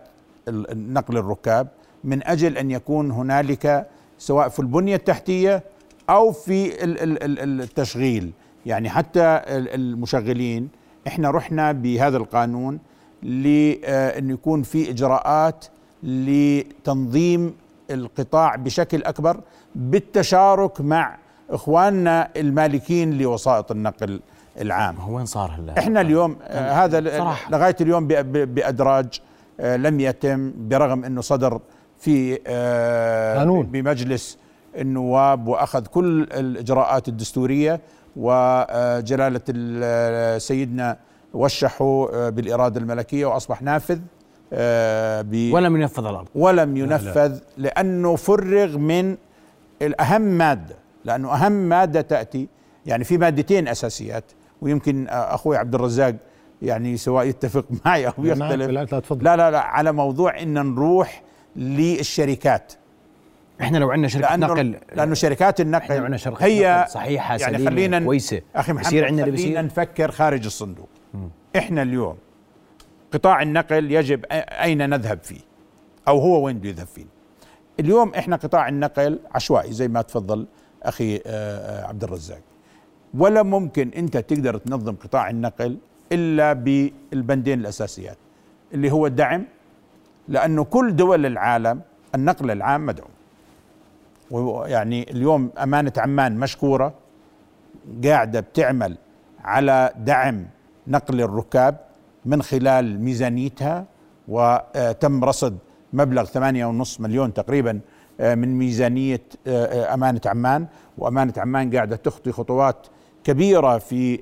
ال- 0.49 0.93
نقل 0.93 1.17
الركاب 1.17 1.69
من 2.05 2.27
أجل 2.27 2.59
أن 2.59 2.71
يكون 2.71 3.11
هنالك 3.11 3.87
سواء 4.19 4.49
في 4.49 4.61
البنية 4.61 4.97
التحتية 4.97 5.63
أو 6.11 6.33
في 6.33 6.85
ال- 6.85 7.01
ال- 7.03 7.23
ال- 7.41 7.61
التشغيل. 7.61 8.33
يعني 8.67 8.91
حتى 8.91 9.23
ال- 9.25 9.75
المشغلين 9.75 10.69
إحنا 11.07 11.31
رحنا 11.31 11.73
بهذا 11.73 12.17
القانون 12.17 12.79
لأن 13.23 14.31
يكون 14.31 14.63
في 14.63 14.91
إجراءات 14.91 15.65
لتنظيم 16.03 17.55
القطاع 17.91 18.57
بشكل 18.57 19.03
أكبر 19.03 19.41
بالتشارك 19.75 20.81
مع 20.81 21.17
إخواننا 21.51 22.29
المالكين 22.37 23.19
لوسائط 23.19 23.71
النقل 23.71 24.21
العام 24.61 24.97
هو 24.97 25.17
وين 25.17 25.27
صار 25.27 25.51
هلا 25.59 25.79
إحنا 25.79 26.01
اليوم 26.01 26.37
آه 26.43 26.73
هذا 26.85 27.19
صراحة. 27.19 27.51
لغاية 27.51 27.77
اليوم 27.81 28.07
بأدراج 28.07 29.21
آه 29.61 29.77
لم 29.77 30.01
يتم 30.01 30.53
برغم 30.69 31.05
إنه 31.05 31.21
صدر 31.21 31.61
في 31.99 32.39
آه 32.47 33.39
قانون. 33.39 33.67
بمجلس 33.67 34.39
النواب 34.77 35.49
وأخذ 35.49 35.87
كل 35.87 36.23
الإجراءات 36.23 37.09
الدستورية 37.09 37.81
وجلالة 38.17 39.41
ال- 39.49 40.43
سيدنا 40.43 40.97
وشحوا 41.35 42.27
آه 42.27 42.31
بالإرادة 42.31 42.81
الملكية 42.81 43.27
وأصبح 43.27 43.63
نافذ 43.63 43.95
آه 43.99 44.01
ولم 45.55 45.77
ينفذ 45.77 46.07
الأرض 46.07 46.29
ولم 46.35 46.77
ينفذ 46.77 47.39
لأنه 47.57 48.17
فرغ 48.17 48.79
من 48.79 49.17
الأهم 49.83 50.23
مادة 50.23 50.77
لأنه 51.05 51.35
أهم 51.35 51.53
مادة 51.53 52.01
تأتي 52.01 52.49
يعني 52.87 53.05
في 53.05 53.19
مادتين 53.19 53.69
أساسيات 53.69 54.25
ويمكن 54.63 55.07
أخوي 55.09 55.57
عبد 55.57 55.75
الرزاق 55.75 56.15
يعني 56.63 56.97
سواء 56.97 57.27
يتفق 57.27 57.65
معي 57.87 58.07
أو 58.07 58.13
لا، 58.19 58.33
يختلف. 58.33 58.71
لا، 58.71 58.85
تفضل. 58.85 59.25
لا 59.25 59.37
لا 59.37 59.51
لا 59.51 59.61
على 59.61 59.93
موضوع 59.93 60.41
إن 60.43 60.55
نروح 60.75 61.23
للشركات. 61.57 62.73
إحنا 63.61 63.79
لو 63.79 63.91
عندنا 63.91 64.09
شركة 64.09 64.29
لأنه 64.29 64.47
نقل 64.47 64.77
لأنه 64.97 65.15
شركات 65.15 65.61
النقل 65.61 65.83
إحنا 65.83 65.97
عندنا 65.97 66.17
شركة 66.17 66.45
هي 66.45 66.79
نقل 66.81 66.91
صحيحة 66.91 67.37
يعني 67.37 67.55
سليمة 67.57 67.71
خلينا 67.71 67.99
كويسة 68.01 68.41
أخي 68.57 68.73
محمد 68.73 68.87
خلينا 68.87 69.63
نفكر 69.63 70.11
خارج 70.11 70.45
الصندوق. 70.45 70.89
إحنا 71.57 71.83
اليوم 71.83 72.17
قطاع 73.15 73.43
النقل 73.43 73.93
يجب 73.93 74.25
أين 74.31 74.91
نذهب 74.91 75.19
فيه؟ 75.23 75.41
أو 76.09 76.19
هو 76.19 76.45
وين 76.45 76.59
بده 76.59 76.69
يذهب 76.69 76.87
فيه؟ 76.87 77.05
اليوم 77.81 78.15
إحنا 78.15 78.37
قطاع 78.37 78.69
النقل 78.69 79.19
عشوائي 79.35 79.73
زي 79.73 79.89
ما 79.89 80.03
تفضل 80.03 80.47
أخي 80.83 81.17
آه، 81.17 81.21
آه، 81.27 81.87
عبد 81.87 82.05
الرزاق. 82.05 82.41
ولا 83.15 83.43
ممكن 83.43 83.89
أنت 83.97 84.17
تقدر 84.17 84.57
تنظم 84.57 84.95
قطاع 84.95 85.31
النقل 85.31 85.79
إلا 86.13 86.53
بالبندين 86.53 87.61
الأساسيات 87.61 88.19
اللي 88.75 88.91
هو 88.91 89.07
الدعم 89.07 89.45
لأنه 90.29 90.65
كل 90.65 90.97
دول 90.97 91.27
العالم 91.27 91.81
النقل 92.15 92.51
العام 92.51 92.87
مدعوم. 92.87 93.11
ويعني 94.31 95.11
اليوم 95.11 95.51
أمانة 95.63 95.93
عمان 95.97 96.39
مشكورة 96.39 96.95
قاعدة 98.05 98.41
بتعمل 98.41 98.97
على 99.45 99.93
دعم 99.97 100.47
نقل 100.87 101.21
الركاب 101.21 101.81
من 102.27 102.43
خلال 102.43 103.01
ميزانيتها 103.01 103.87
وتم 104.29 105.25
رصد 105.25 105.59
مبلغ 105.93 106.25
8.5 106.25 107.01
مليون 107.01 107.33
تقريبا 107.33 107.81
آه، 108.21 108.35
من 108.35 108.59
ميزانية 108.59 109.23
آه، 109.47 109.65
آه، 109.65 109.95
أمانة 109.95 110.21
عمان. 110.27 110.67
وأمانة 110.99 111.33
عمان 111.37 111.75
قاعدة 111.77 111.97
تخطي 111.97 112.33
خطوات 112.33 112.87
كبيرة 113.25 113.79
في 113.79 114.17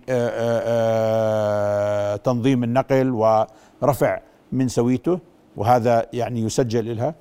تنظيم 2.24 2.64
النقل 2.64 3.10
ورفع 3.10 4.20
من 4.52 4.68
سويته 4.68 5.18
وهذا 5.56 6.06
يعني 6.12 6.40
يسجل 6.40 6.96
لها 6.96 7.14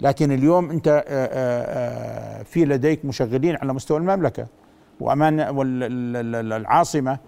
لكن 0.00 0.32
اليوم 0.32 0.80
آه، 0.86 2.42
في 2.42 2.64
لديك 2.64 3.04
مشغلين 3.04 3.56
على 3.56 3.72
مستوى 3.72 3.98
المملكة. 3.98 4.46
وامان 5.00 5.40
والعاصمه 5.56 7.18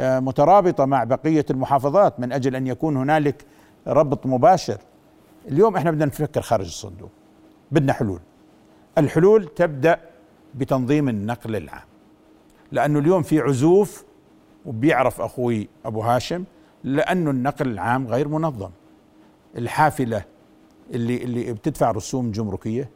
مترابطة 0.00 0.84
مع 0.84 1.04
بقية 1.04 1.44
المحافظات 1.50 2.20
من 2.20 2.32
أجل 2.32 2.56
أن 2.56 2.66
يكون 2.66 2.96
هنالك 2.96 3.44
ربط 3.86 4.26
مباشر. 4.26 4.78
اليوم 5.48 5.76
إحنا 5.76 5.90
بدنا 5.90 6.04
نفكر 6.04 6.40
خارج 6.42 6.66
الصندوق. 6.66 7.10
بدنا 7.70 7.92
حلول. 7.92 8.20
الحلول 8.98 9.48
تبدأ 9.48 10.00
بتنظيم 10.54 11.08
النقل 11.08 11.56
العام. 11.56 11.86
لأنه 12.72 12.98
اليوم 12.98 13.22
في 13.22 13.40
عزوف 13.40 14.04
وبيعرف 14.66 15.20
أخوي 15.20 15.68
أبو 15.84 16.00
هاشم 16.00 16.44
لأنه 16.84 17.30
النقل 17.30 17.68
العام 17.68 18.06
غير 18.06 18.28
منظم. 18.28 18.70
الحافلة 19.58 20.24
اللي 20.90 21.16
اللي 21.16 21.52
بتدفع 21.52 21.90
رسوم 21.90 22.30
جمركية 22.30 22.90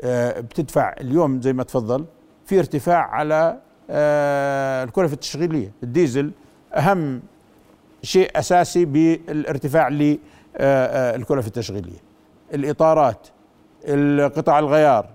آه، 0.00 0.40
بتدفع 0.40 0.94
اليوم 1.00 1.42
زي 1.42 1.52
ما 1.52 1.62
تفضل 1.62 2.04
في 2.44 2.58
ارتفاع 2.58 3.10
على 3.10 3.34
آه، 3.44 3.60
الكلفة 3.90 5.14
التشغيلية 5.14 5.72
الديزل 5.82 6.30
أهم 6.74 7.22
شيء 8.02 8.38
أساسي 8.38 8.84
بالارتفاع 8.84 9.88
للكلفة 9.88 11.46
التشغيلية 11.46 11.98
الإطارات 12.54 13.26
القطع 13.84 14.58
الغيار 14.58 15.06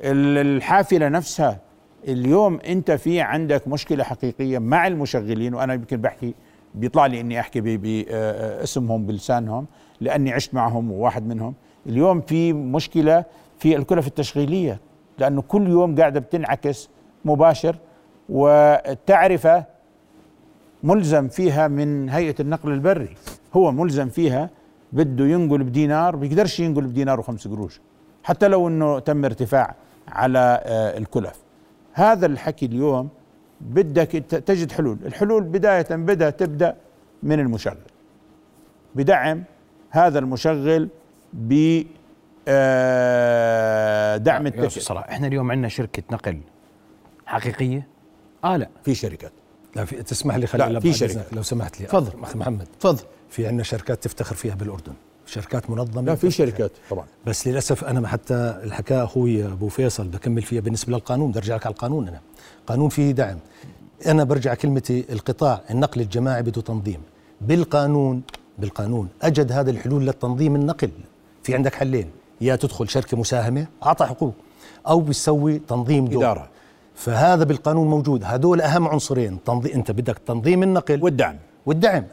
ال- 0.00 0.56
الحافلة 0.56 1.08
نفسها. 1.08 1.58
اليوم 2.08 2.58
أنت 2.68 2.90
في 2.90 3.20
عندك 3.20 3.68
مشكلة 3.68 4.04
حقيقية 4.04 4.58
مع 4.58 4.86
المشغلين 4.86 5.54
وأنا 5.54 5.74
يمكن 5.74 5.96
بحكي 5.96 6.34
بيطلع 6.74 7.06
لي 7.06 7.20
إني 7.20 7.40
أحكي 7.40 7.60
باسمهم 7.60 9.06
بلسانهم 9.06 9.66
لأني 10.00 10.32
عشت 10.32 10.54
معهم 10.54 10.92
وواحد 10.92 11.26
منهم. 11.26 11.54
اليوم 11.86 12.20
في 12.20 12.52
مشكلة 12.52 13.24
في 13.58 13.76
الكلف 13.76 14.06
التشغيلية 14.06 14.80
لأنه 15.18 15.42
كل 15.42 15.68
يوم 15.68 15.96
قاعدة 15.96 16.20
بتنعكس 16.20 16.88
مباشر 17.24 17.76
والتعرفه 18.30 19.64
ملزم 20.82 21.28
فيها 21.28 21.68
من 21.68 22.08
هيئة 22.08 22.34
النقل 22.40 22.72
البري. 22.72 23.16
هو 23.54 23.72
ملزم 23.72 24.08
فيها 24.08 24.50
بده 24.92 25.24
ينقل 25.24 25.62
بدينار 25.62 26.16
بيقدرش 26.16 26.60
ينقل 26.60 26.86
بدينار 26.86 27.20
وخمس 27.20 27.48
قروش. 27.48 27.80
حتى 28.24 28.48
لو 28.48 28.68
إنه 28.68 28.98
تم 28.98 29.24
ارتفاع 29.24 29.74
على 30.08 30.62
آه، 30.64 30.98
الكلف. 30.98 31.40
هذا 31.92 32.26
الحكي 32.26 32.66
اليوم 32.66 33.08
بدك 33.60 34.10
تجد 34.46 34.72
حلول. 34.72 34.98
الحلول 35.06 35.42
بداية 35.42 35.86
بدأ 35.90 36.30
تبدأ 36.30 36.76
من 37.22 37.40
المشغل. 37.40 37.76
بدعم 38.94 39.44
هذا 39.90 40.18
المشغل 40.18 40.88
ب 41.32 41.82
آه، 42.48 44.16
دعم 44.16 44.46
التكلفة 44.46 44.98
إحنا 44.98 45.26
اليوم 45.26 45.50
عندنا 45.50 45.68
شركة 45.68 46.02
نقل 46.12 46.40
حقيقية. 47.26 47.86
آه 48.44 48.56
لا. 48.56 48.68
في 48.84 48.94
شركات. 48.94 49.32
لا 49.76 49.84
في 49.84 50.02
تسمح 50.02 50.34
لي 50.34 50.40
لا، 50.40 50.46
خلينا 50.46 50.80
في 50.80 50.92
شركات. 50.92 51.32
لو 51.32 51.42
سمحت 51.42 51.80
لي. 51.80 51.86
تفضل. 51.86 52.22
أخ 52.22 52.36
محمد. 52.36 52.66
تفضل. 52.80 53.04
في 53.30 53.46
عندنا 53.46 53.62
شركات 53.62 54.04
تفتخر 54.04 54.34
فيها 54.34 54.54
بالأردن. 54.54 54.92
شركات 55.26 55.70
منظمة. 55.70 56.02
لا 56.02 56.14
في 56.14 56.30
شركات 56.30 56.70
طبعا. 56.90 57.06
بس 57.26 57.48
للأسف 57.48 57.84
أنا 57.84 58.08
حتى 58.08 58.34
اللي 58.34 58.74
حكاه 58.74 59.04
أخوي 59.04 59.44
أبو 59.44 59.68
فيصل 59.68 60.08
بكمل 60.08 60.42
فيها 60.42 60.60
بالنسبة 60.60 60.92
للقانون. 60.92 61.30
بدي 61.30 61.38
ارجع 61.38 61.56
لك 61.56 61.66
على 61.66 61.72
القانون 61.72 62.08
أنا. 62.08 62.20
قانون 62.66 62.88
فيه 62.88 63.10
دعم. 63.10 63.38
أنا 64.06 64.24
برجع 64.24 64.54
كلمتي 64.54 65.04
القطاع 65.12 65.60
النقل 65.70 66.00
الجماعي 66.00 66.42
بده 66.42 66.62
تنظيم. 66.62 67.00
بالقانون 67.40 68.22
بالقانون 68.58 69.08
أجد 69.22 69.52
هذا 69.52 69.70
الحلول 69.70 70.06
للتنظيم 70.06 70.54
النقل. 70.54 70.90
في 71.42 71.54
عندك 71.54 71.74
حلين. 71.74 72.10
يا 72.40 72.56
تدخل 72.56 72.88
شركة 72.88 73.16
مساهمة 73.16 73.66
أعطى 73.82 74.06
حقوق. 74.06 74.34
أو 74.88 75.00
بتسوي 75.00 75.58
تنظيم 75.58 76.04
دور. 76.04 76.22
إدارة. 76.22 76.48
فهذا 76.94 77.44
بالقانون 77.44 77.88
موجود. 77.88 78.24
هدول 78.24 78.60
أهم 78.60 78.88
عنصرين. 78.88 79.44
تنظيم 79.44 79.72
أنت 79.74 79.90
بدك 79.90 80.18
تنظيم 80.26 80.62
النقل. 80.62 81.02
والدعم. 81.04 81.36
والدعم. 81.66 82.04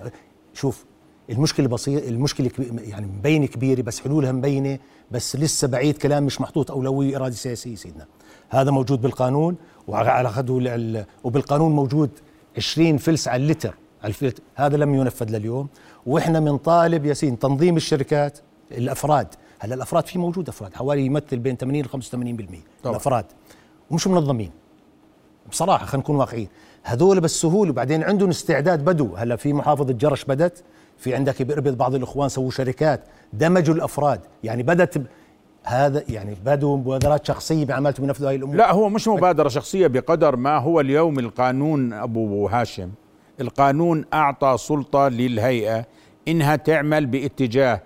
شوف 0.54 0.86
المشكلة 1.30 1.68
بسيطة 1.68 2.08
المشكلة 2.08 2.52
يعني 2.78 3.06
مبينة 3.06 3.46
كبيرة 3.46 3.82
بس 3.82 4.00
حلولها 4.00 4.32
مبينة 4.32 4.80
بس 5.12 5.36
لسه 5.36 5.68
بعيد 5.68 5.98
كلام 5.98 6.24
مش 6.24 6.42
محطوط 6.42 6.72
أولوية 6.72 7.16
إرادة 7.18 7.36
سياسية 7.36 7.76
سيدنا 7.76 8.06
هذا 8.50 8.72
موجود 8.72 9.02
بالقانون 9.02 9.56
وعلى 9.88 10.30
خده 10.30 10.58
ال- 10.62 11.06
وبالقانون 11.24 11.72
موجود 11.72 12.10
20 12.58 12.98
فلس 12.98 13.28
على 13.28 13.44
اللتر 13.44 13.74
على 14.04 14.10
الفلتر 14.10 14.44
هذا 14.56 14.78
لم 14.78 14.96
ينفذ 14.96 15.30
لليوم. 15.38 15.68
وإحنا 16.06 16.40
بنطالب 16.40 17.06
ياسين 17.06 17.40
تنظيم 17.40 17.78
الشركات 17.78 18.40
الأفراد. 18.72 19.28
هلأ 19.60 19.76
الأفراد 19.76 20.06
في 20.08 20.20
موجود 20.20 20.50
أفراد. 20.50 20.74
حوالي 20.74 21.06
يمثل 21.06 21.40
بين 21.40 21.58
80 21.58 21.86
ل 21.86 21.90
85% 21.90 21.96
طبعا. 22.84 22.92
الأفراد. 22.92 23.26
ومش 23.92 24.08
منظمين. 24.08 24.52
بصراحة 25.50 25.86
خلينا 25.86 26.04
نكون 26.04 26.16
واقعيين. 26.16 26.48
هذول 26.84 27.20
بالسهوله 27.20 27.72
وبعدين 27.72 28.04
عندهم 28.04 28.30
استعداد 28.30 28.86
بدو. 28.86 29.16
هلا 29.16 29.36
في 29.36 29.54
محافظة 29.54 29.94
جرش 29.94 30.26
بدت 30.26 30.64
في 30.98 31.16
عندك 31.16 31.42
بإربد 31.42 31.78
بعض 31.78 31.96
الإخوان 31.96 32.30
سووا 32.30 32.52
شركات 32.52 33.04
دمجوا 33.34 33.76
الأفراد. 33.76 34.20
يعني 34.44 34.64
بدت 34.64 35.02
هذا 35.64 36.04
يعني 36.10 36.38
بدوا 36.46 36.78
مبادرات 36.78 37.26
شخصية 37.26 37.66
بعملتهم 37.66 38.06
بينفذوا 38.06 38.30
هاي 38.30 38.36
الأمور. 38.36 38.56
لا 38.56 38.72
هو 38.72 38.90
مش 38.90 39.08
مبادرة 39.08 39.50
شخصية 39.50 39.88
بقدر 39.88 40.36
ما 40.36 40.58
هو 40.58 40.80
اليوم 40.80 41.20
القانون 41.20 41.94
أبو 41.94 42.48
هاشم. 42.48 42.90
القانون 43.42 44.06
أعطى 44.14 44.56
سلطة 44.58 45.08
للهيئة 45.08 45.86
إنها 46.28 46.56
تعمل 46.56 47.06
باتجاه 47.06 47.82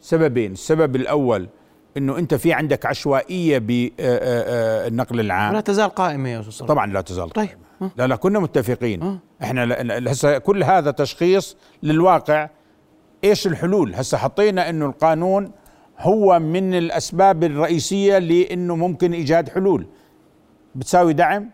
سببين. 0.00 0.52
السبب 0.52 0.96
الأول 0.96 1.48
إنه 1.96 2.18
أنت 2.18 2.34
في 2.34 2.52
عندك 2.52 2.86
عشوائية 2.86 3.58
بالنقل 3.58 5.20
العام. 5.20 5.50
ولا 5.52 5.60
تزال 5.60 5.88
قائمة 5.90 6.28
يا 6.28 6.40
أستاذ 6.40 6.66
طبعا 6.66 6.86
لا 6.86 7.00
تزال 7.00 7.30
طيب. 7.30 7.48
قائمة. 7.48 7.92
لا 7.96 8.06
لا 8.06 8.16
كنا 8.16 8.38
متفقين. 8.38 9.18
إحنا 9.42 9.66
ل- 9.66 10.04
ل- 10.04 10.08
هسه 10.08 10.38
كل 10.38 10.62
هذا 10.64 10.90
تشخيص 10.90 11.56
للواقع. 11.82 12.48
إيش 13.24 13.46
الحلول؟ 13.46 13.94
هسه 13.94 14.18
حطينا 14.18 14.70
إنه 14.70 14.86
القانون 14.86 15.50
هو 15.98 16.38
من 16.38 16.74
الأسباب 16.74 17.44
الرئيسية 17.44 18.18
لإنه 18.18 18.76
ممكن 18.76 19.12
إيجاد 19.12 19.48
حلول. 19.48 19.86
بتساوي 20.74 21.12
دعم 21.12 21.50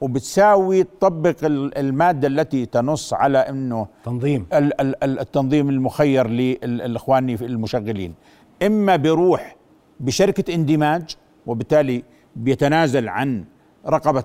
وبتساوي 0.00 0.82
تطبق 0.84 1.36
ال- 1.44 1.78
المادة 1.78 2.28
التي 2.28 2.66
تنص 2.66 3.14
على 3.14 3.38
إنه 3.38 3.86
تنظيم. 4.04 4.46
ال- 4.52 4.80
ال- 4.80 5.04
ال- 5.04 5.18
التنظيم 5.20 5.68
المخير 5.68 6.26
للاخواني 6.28 7.36
في 7.36 7.44
المشغلين. 7.44 8.14
إما 8.62 8.96
بيروح 8.96 9.56
بشركة 10.00 10.54
اندماج 10.54 11.16
وبالتالي 11.46 12.02
بيتنازل 12.36 13.08
عن 13.08 13.44
رقبة 13.86 14.24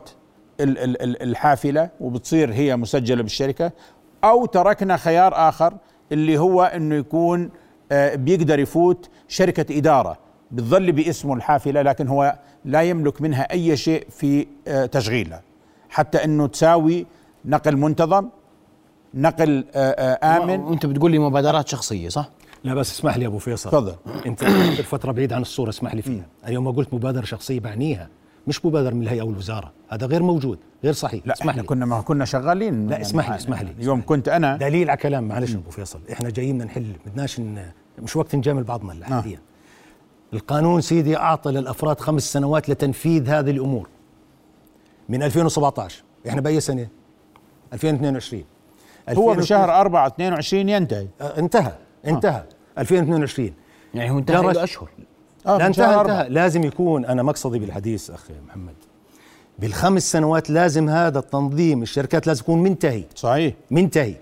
ال- 0.59 0.77
ال- 0.77 1.01
ال- 1.01 1.21
الحافلة 1.23 1.89
وبتصير 1.99 2.53
هي 2.53 2.75
مسجلة 2.77 3.23
بالشركة 3.23 3.71
أو 4.23 4.45
تركنا 4.45 4.97
خيار 4.97 5.33
آخر 5.49 5.73
اللي 6.11 6.37
هو 6.37 6.63
إنه 6.63 6.95
يكون 6.95 7.49
آه، 7.91 8.15
بيقدر 8.15 8.59
يفوت 8.59 9.09
شركة 9.27 9.77
إدارة 9.77 10.17
بتظل 10.51 10.91
باسمه 10.91 11.33
الحافلة 11.33 11.81
لكن 11.81 12.07
هو 12.07 12.39
لا 12.65 12.81
يملك 12.81 13.21
منها 13.21 13.51
أي 13.51 13.77
شيء 13.77 14.07
في 14.09 14.47
آه، 14.67 14.85
تشغيلها 14.85 15.41
حتى 15.89 16.23
إنه 16.23 16.47
تساوي 16.47 17.05
نقل 17.45 17.77
منتظم 17.77 18.29
نقل 19.13 19.65
آه، 19.75 20.37
آمن 20.37 20.59
وأنت 20.59 20.85
بتقول 20.85 21.11
لي 21.11 21.19
مبادرات 21.19 21.67
شخصية 21.67 22.09
صح؟ 22.09 22.29
لا 22.63 22.73
بس 22.73 22.91
اسمح 22.91 23.17
لي 23.17 23.23
يا 23.23 23.27
أبو 23.27 23.37
فيصل. 23.37 23.69
تفضل. 23.69 23.95
أنت 24.25 24.43
الفترة 24.43 25.11
بعيد 25.11 25.33
عن 25.33 25.41
الصورة 25.41 25.69
اسمح 25.69 25.95
لي 25.95 26.01
فيها. 26.01 26.25
أنا 26.43 26.51
يوم 26.51 26.63
ما 26.63 26.71
قلت 26.71 26.93
مبادرة 26.93 27.25
شخصية 27.25 27.59
بعنيها 27.59 28.09
مش 28.47 28.65
مبادرة 28.65 28.93
من 28.93 29.01
الهيئة 29.01 29.21
أو 29.21 29.29
الوزارة. 29.29 29.71
هذا 29.89 30.05
غير 30.07 30.23
موجود 30.23 30.59
غير 30.83 30.93
صحيح. 30.93 31.27
لا 31.27 31.33
اسمح 31.33 31.49
إحنا 31.49 31.61
لي. 31.61 31.67
كنا 31.67 31.85
ما 31.85 32.01
كنا 32.01 32.25
شغالين. 32.25 32.87
لا 32.89 33.01
اسمح 33.01 33.29
لي 33.29 33.35
اسمح 33.35 33.61
لي. 33.61 33.71
اليوم 33.79 34.01
كنت 34.01 34.29
أنا. 34.29 34.57
دليل 34.57 34.89
على 34.89 34.97
كلام 34.97 35.27
معلش 35.27 35.55
أبو 35.55 35.69
فيصل. 35.71 35.99
إحنا 36.11 36.29
جايين 36.29 36.55
بدنا 36.55 36.65
نحل 36.65 36.93
بدناش. 37.05 37.41
مش 37.99 38.15
وقت 38.15 38.35
نجامل 38.35 38.63
بعضنا 38.63 38.93
هلا 38.93 39.05
حاليا 39.05 39.39
القانون 40.33 40.81
سيدي 40.81 41.17
أعطى 41.17 41.51
للأفراد 41.51 41.99
خمس 41.99 42.33
سنوات 42.33 42.69
لتنفيذ 42.69 43.29
هذه 43.29 43.51
الأمور. 43.51 43.89
من 45.09 45.23
2017 45.23 46.03
إحنا 46.27 46.41
بأي 46.41 46.59
سنة؟ 46.59 46.87
2022 47.73 48.43
هو 49.09 49.31
2000 49.31 49.41
بشهر 49.41 49.71
4 49.81 50.07
22 50.07 50.69
ينتهي. 50.69 51.07
آه، 51.21 51.39
انتهى 51.39 51.71
انتهى. 52.07 52.43
2022 52.77 53.53
يعني 53.93 54.11
هو 54.11 54.17
انتهى 54.17 54.63
أشهر. 54.63 54.89
آه 55.47 55.57
لا 55.57 55.67
انتهى. 55.67 56.01
انتهى 56.01 56.29
لازم 56.29 56.63
يكون 56.63 57.05
أنا 57.05 57.23
مقصدي 57.23 57.59
بالحديث 57.59 58.09
أخي 58.09 58.33
محمد. 58.47 58.73
بالخمس 59.59 60.11
سنوات 60.11 60.49
لازم 60.49 60.89
هذا 60.89 61.19
التنظيم 61.19 61.81
الشركات 61.81 62.27
لازم 62.27 62.41
يكون 62.41 62.63
منتهي. 62.63 63.03
صحيح. 63.15 63.53
منتهي. 63.71 64.15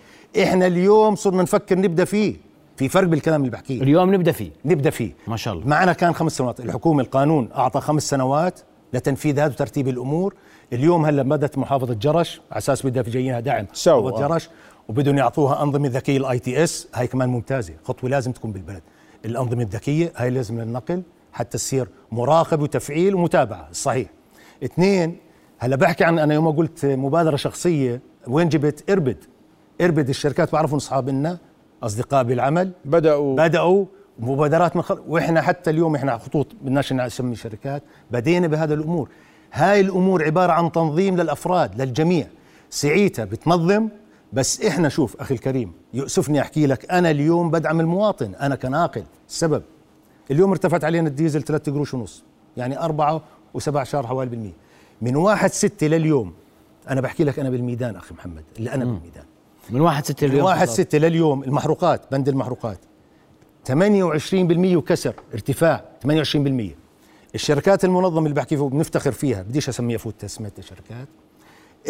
إحنا 0.43 0.67
اليوم 0.67 1.15
صرنا 1.15 1.43
نفكر 1.43 1.77
نبدأ 1.79 2.05
فيه 2.05 2.35
في 2.77 2.89
فرق 2.89 3.07
بالكلام 3.07 3.41
اللي 3.41 3.51
بحكيه. 3.51 3.81
اليوم 3.81 4.13
نبدأ 4.13 4.31
فيه. 4.31 4.51
نبدأ 4.65 4.89
فيه. 4.89 5.11
ما 5.27 5.37
شاء 5.37 5.53
الله. 5.53 5.67
معنا 5.67 5.93
كان 5.93 6.13
خمس 6.13 6.37
سنوات. 6.37 6.59
الحكومة 6.59 7.03
القانون 7.03 7.49
أعطى 7.55 7.81
خمس 7.81 8.03
سنوات 8.03 8.59
لتنفيذ 8.93 9.39
هذا 9.39 9.53
وترتيب 9.53 9.87
الأمور. 9.87 10.33
اليوم 10.73 11.05
هلأ 11.05 11.23
بدأت 11.23 11.57
محافظة 11.57 11.93
جرش 11.93 12.41
على 12.51 12.57
أساس 12.57 12.85
بدها 12.85 13.03
في 13.03 13.11
جايينها 13.11 13.39
دعم 13.39 13.65
سوا. 13.73 14.09
محافظة 14.09 14.27
جرش. 14.27 14.49
وبدهم 14.87 15.17
يعطوها 15.17 15.63
أنظمة 15.63 15.87
ذكية 15.87 16.17
ال 16.17 16.39
ITS 16.39 16.87
هاي 16.93 17.07
كمان 17.07 17.29
ممتازة 17.29 17.73
خطوة 17.83 18.09
لازم 18.09 18.31
تكون 18.31 18.51
بالبلد. 18.51 18.81
الأنظمة 19.25 19.61
الذكية 19.61 20.13
هاي 20.15 20.29
لازم 20.29 20.61
للنقل 20.61 21.01
حتى 21.33 21.57
تصير 21.57 21.87
مراقبه 22.11 22.63
وتفعيل 22.63 23.15
ومتابعة 23.15 23.67
صحيح. 23.71 24.07
اثنين 24.63 25.17
هلا 25.59 25.75
بحكي 25.75 26.03
عن 26.03 26.19
أنا 26.19 26.33
يوم 26.33 26.51
قلت 26.51 26.85
مبادرة 26.85 27.35
شخصية 27.35 28.01
وين 28.27 28.49
جبت؟ 28.49 28.89
إربد. 28.89 29.17
إربد 29.81 30.09
الشركات 30.09 30.51
بعرفهم 30.51 30.75
أصحابنا 30.75 31.37
أصدقاء 31.83 32.23
بالعمل. 32.23 32.71
بدأوا. 32.85 33.35
بدأوا 33.35 33.85
مبادرات 34.19 34.75
من 34.75 34.81
خل... 34.81 35.01
وإحنا 35.07 35.41
حتى 35.41 35.69
اليوم 35.69 35.95
إحنا 35.95 36.17
خطوط 36.17 36.47
بدناش 36.61 36.93
نسمي 36.93 37.35
شركات. 37.35 37.83
بدينا 38.11 38.47
بهذا 38.47 38.73
الأمور. 38.73 39.09
هاي 39.53 39.79
الأمور 39.79 40.23
عبارة 40.23 40.51
عن 40.51 40.71
تنظيم 40.71 41.17
للأفراد 41.17 41.81
للجميع. 41.81 42.27
سعيتها 42.69 43.25
بتنظم 43.25 43.89
بس 44.33 44.61
إحنا 44.61 44.89
شوف 44.89 45.21
أخي 45.21 45.33
الكريم 45.33 45.73
يؤسفني 45.93 46.41
أحكي 46.41 46.67
لك 46.67 46.91
أنا 46.91 47.11
اليوم 47.11 47.51
بدعم 47.51 47.79
المواطن 47.79 48.35
أنا 48.35 48.55
كناقل 48.55 49.03
السبب 49.29 49.63
اليوم 50.31 50.51
ارتفعت 50.51 50.83
علينا 50.83 51.07
الديزل 51.07 51.43
3 51.43 51.71
قروش 51.71 51.93
ونص 51.93 52.23
يعني 52.57 52.79
أربعة 52.79 53.21
وسبع 53.53 53.83
شهر 53.83 54.07
حوالي 54.07 54.29
بالمية. 54.29 54.53
من 55.01 55.15
واحد 55.15 55.49
ستة 55.49 55.87
لليوم 55.87 56.33
أنا 56.89 57.01
بحكي 57.01 57.23
لك 57.23 57.39
أنا 57.39 57.49
بالميدان 57.49 57.95
أخي 57.95 58.13
محمد 58.13 58.43
اللي 58.57 58.73
أنا 58.73 58.85
بالميدان. 58.85 59.23
من 59.69 59.81
واحد 59.81 60.05
ستة 60.05 60.27
من 60.27 60.33
اليوم 60.33 60.45
واحد 60.45 60.67
صار. 60.67 60.75
ستة 60.75 60.97
لليوم 60.97 61.43
المحروقات 61.43 62.01
بند 62.11 62.29
المحروقات. 62.29 62.79
28% 63.67 63.73
وكسر 64.75 65.13
ارتفاع 65.33 65.85
28% 66.07 66.07
الشركات 67.35 67.85
المنظمة 67.85 68.23
اللي 68.23 68.35
بحكي 68.35 68.57
فيه 68.57 68.63
بنفتخر 68.63 69.11
فيها 69.11 69.41
بديش 69.41 69.69
أسميها 69.69 69.97
فوت 69.97 70.15
تسمية 70.19 70.53
الشركات. 70.57 71.07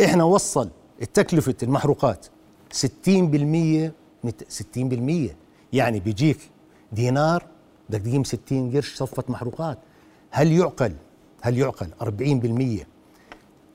إحنا 0.03 0.23
وصل 0.23 0.69
تكلفة 1.13 1.55
المحروقات 1.63 2.25
60% 2.73 3.91
مت- 4.23 4.45
60% 4.49 5.35
يعني 5.73 5.99
بيجيك 5.99 6.37
دينار 6.91 7.43
بدك 7.89 8.01
تقيم 8.01 8.23
60 8.23 8.71
قرش 8.75 8.95
صفة 8.95 9.23
محروقات. 9.29 9.77
هل 10.31 10.51
يعقل؟ 10.51 10.93
هل 11.41 11.57
يعقل؟ 11.57 11.87
40% 12.01 12.85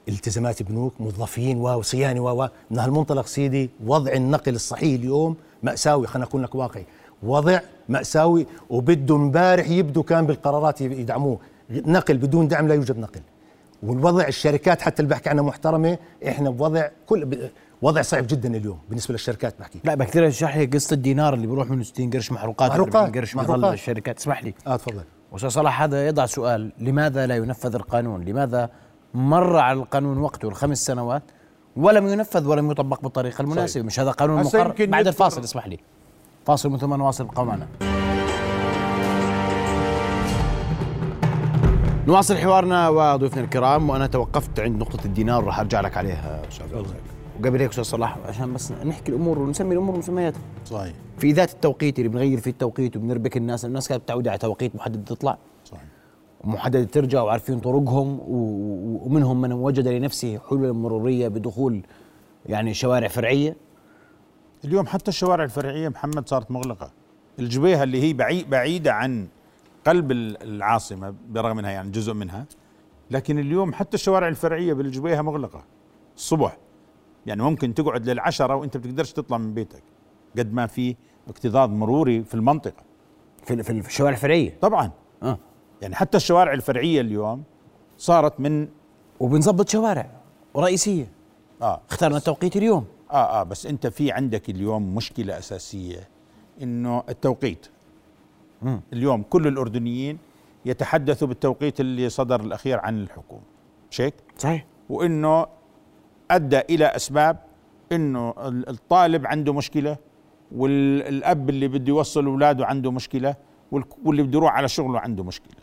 التزامات 0.08 0.62
بنوك 0.62 1.00
موظفين 1.00 1.56
وصيانه 1.56 2.20
و 2.20 2.48
من 2.70 2.78
هالمنطلق 2.78 3.26
سيدي 3.26 3.70
وضع 3.86 4.12
النقل 4.12 4.54
الصحيح 4.54 4.94
اليوم 5.00 5.36
مأساوي 5.62 6.06
خلينا 6.06 6.26
اكون 6.26 6.42
لك 6.42 6.54
واقعي. 6.54 6.86
وضع 7.22 7.60
مأساوي 7.88 8.46
وبده 8.70 9.16
امبارح 9.16 9.68
يبدو 9.68 10.02
كان 10.02 10.26
بالقرارات 10.26 10.80
يدعموه. 10.80 11.38
نقل 11.70 12.16
بدون 12.18 12.48
دعم 12.48 12.68
لا 12.68 12.74
يوجد 12.74 12.98
نقل. 12.98 13.20
والوضع 13.82 14.28
الشركات 14.28 14.82
حتى 14.82 15.02
اللي 15.02 15.10
بحكي 15.14 15.28
عنها 15.28 15.44
محترمة 15.44 15.98
إحنا 16.28 16.50
بوضع 16.50 16.88
كل 17.06 17.50
وضع 17.82 18.02
صعب 18.02 18.26
جدا 18.26 18.56
اليوم 18.56 18.78
بالنسبة 18.88 19.12
للشركات 19.12 19.54
بحكي. 19.60 19.80
لا 19.84 19.94
بكثير 19.94 20.28
اشرح 20.28 20.56
لي 20.56 20.64
قصة 20.64 20.94
الدينار 20.94 21.34
اللي 21.34 21.46
بيروح 21.46 21.70
منه 21.70 21.82
60 21.82 22.10
قرش 22.10 22.32
محروقات 22.32 22.70
محروقات، 22.70 22.96
40 22.96 23.12
قرش 23.12 23.34
بيظل. 23.34 23.72
الشركات. 23.72 24.18
اسمح 24.18 24.44
لي. 24.44 24.54
آه 24.66 24.76
تفضل. 24.76 25.02
أستاذ 25.34 25.48
صلاح 25.48 25.82
هذا 25.82 26.06
يضع 26.06 26.26
سؤال 26.26 26.72
لماذا 26.78 27.26
لا 27.26 27.36
ينفذ 27.36 27.74
القانون؟ 27.74 28.24
لماذا 28.24 28.70
مر 29.14 29.56
على 29.56 29.78
القانون 29.78 30.18
وقته 30.18 30.48
الخمس 30.48 30.78
سنوات 30.78 31.22
ولم 31.76 32.06
ينفذ 32.06 32.46
ولم 32.46 32.70
يطبق 32.70 33.00
بالطريقة 33.00 33.42
المناسبة؟ 33.42 33.84
مش 33.84 34.00
هذا 34.00 34.10
قانون 34.10 34.42
مقرر. 34.42 34.74
بعد 34.86 35.06
الفاصل 35.06 35.44
اسمح 35.44 35.66
لي. 35.66 35.78
فاصل 36.46 36.70
من 36.70 36.78
ثم 36.78 36.94
نواصل 36.94 37.24
ابقوا 37.24 38.05
نواصل 42.06 42.36
حوارنا 42.36 42.88
وضيوفنا 42.88 43.44
الكرام 43.44 43.90
وأنا 43.90 44.06
توقفت 44.06 44.60
عند 44.60 44.80
نقطة 44.80 45.04
الدينار 45.04 45.44
راح 45.44 45.60
أرجع 45.60 45.80
لك 45.80 45.96
عليها 45.96 46.48
أستاذ. 46.48 46.66
وقبل 47.40 47.60
هيك 47.60 47.70
أستاذ 47.70 47.84
صلاح 47.84 48.18
عشان 48.28 48.54
بس 48.54 48.72
نحكي 48.72 49.12
الأمور 49.12 49.38
ونسمي 49.38 49.72
الأمور 49.72 49.98
مسمياتها 49.98 50.40
صحيح. 50.64 50.92
في 51.18 51.32
ذات 51.32 51.52
التوقيت 51.52 51.98
اللي 51.98 52.08
بنغير 52.08 52.40
فيه 52.40 52.50
التوقيت 52.50 52.96
وبنربك 52.96 53.36
الناس 53.36 53.64
الناس 53.64 53.88
كانت 53.88 54.02
متعودة 54.02 54.30
على 54.30 54.38
توقيت 54.38 54.76
محدد 54.76 55.04
تطلع. 55.04 55.38
صحيح. 55.64 55.84
ومحددة 56.44 56.84
ترجع 56.84 57.22
وعارفين 57.22 57.60
طرقهم 57.60 58.20
ومنهم 58.26 59.40
من 59.40 59.52
وجد 59.52 59.88
لنفسه 59.88 60.38
حلول 60.50 60.72
مرورية 60.72 61.28
بدخول 61.28 61.82
يعني 62.46 62.74
شوارع 62.74 63.08
فرعية. 63.08 63.56
اليوم 64.64 64.86
حتى 64.86 65.08
الشوارع 65.08 65.44
الفرعية 65.44 65.88
محمد 65.88 66.28
صارت 66.28 66.50
مغلقة. 66.50 66.90
الجبيهه 67.38 67.82
اللي 67.82 68.02
هي 68.02 68.12
بعيد 68.12 68.50
بعيدة 68.50 68.92
عن 68.92 69.26
قلب 69.86 70.10
ال- 70.12 70.42
العاصمة 70.42 71.14
برغم 71.28 71.58
إنها 71.58 71.70
يعني 71.70 71.90
جزء 71.90 72.12
منها 72.12 72.46
لكن 73.10 73.38
اليوم 73.38 73.72
حتى 73.72 73.94
الشوارع 73.94 74.28
الفرعية 74.28 74.72
بالجبيهة 74.72 75.22
مغلقة 75.22 75.64
الصبح 76.16 76.56
يعني 77.26 77.42
ممكن 77.42 77.74
تقعد 77.74 78.08
للعشرة 78.10 78.54
وأنت 78.54 78.76
بتقدرش 78.76 79.12
تطلع 79.12 79.38
من 79.38 79.54
بيتك 79.54 79.82
قد 80.38 80.52
ما 80.52 80.66
في 80.66 80.96
اكتظاظ 81.28 81.70
مروري 81.70 82.24
في 82.24 82.34
المنطقة. 82.34 82.82
في 83.44 83.62
في 83.62 83.88
الشوارع 83.88 84.12
الفرعية؟ 84.14 84.58
طبعا. 84.60 84.90
آه. 85.22 85.38
يعني 85.82 85.94
حتى 85.94 86.16
الشوارع 86.16 86.52
الفرعية 86.52 87.00
اليوم 87.00 87.42
صارت 87.98 88.40
من 88.40 88.68
وبنظبط 89.20 89.68
شوارع 89.68 90.10
رئيسية. 90.56 91.12
آه. 91.62 91.80
اخترنا 91.90 92.18
توقيت 92.18 92.56
اليوم. 92.56 92.84
آه 93.10 93.40
آه 93.40 93.42
بس 93.42 93.66
أنت 93.66 93.86
في 93.86 94.12
عندك 94.12 94.50
اليوم 94.50 94.94
مشكلة 94.94 95.38
أساسية 95.38 96.08
إنه 96.62 97.02
التوقيت. 97.08 97.66
اليوم 98.92 99.22
كل 99.22 99.46
الأردنيين 99.46 100.18
يتحدثوا 100.64 101.28
بالتوقيت 101.28 101.80
اللي 101.80 102.08
صدر 102.08 102.40
الأخير 102.40 102.78
عن 102.80 102.98
الحكومة. 103.02 103.42
مش 103.90 104.00
هيك؟ 104.00 104.14
صحيح. 104.38 104.66
وإنه 104.90 105.46
أدى 106.30 106.58
إلى 106.60 106.84
أسباب 106.86 107.36
إنه 107.92 108.30
ال- 108.38 108.68
الطالب 108.68 109.26
عنده 109.26 109.52
مشكلة 109.52 109.96
والأب 110.52 111.50
اللي 111.50 111.68
بده 111.68 111.88
يوصل 111.88 112.26
أولاده 112.26 112.66
عنده 112.66 112.90
مشكلة 112.92 113.34
والك- 113.72 113.96
واللي 114.04 114.22
بده 114.22 114.38
يروح 114.38 114.52
على 114.52 114.68
شغله 114.68 114.98
عنده 115.00 115.24
مشكلة. 115.24 115.56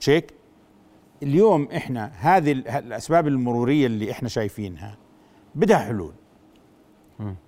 مش 0.00 0.08
هيك؟ 0.10 0.34
اليوم 1.22 1.68
إحنا 1.76 2.12
هذه 2.18 2.52
ال- 2.52 2.64
ه- 2.68 2.78
الأسباب 2.78 3.28
المرورية 3.28 3.86
اللي 3.86 4.10
إحنا 4.10 4.28
شايفينها 4.28 4.96
بدها 5.54 5.78
حلول. 5.78 6.12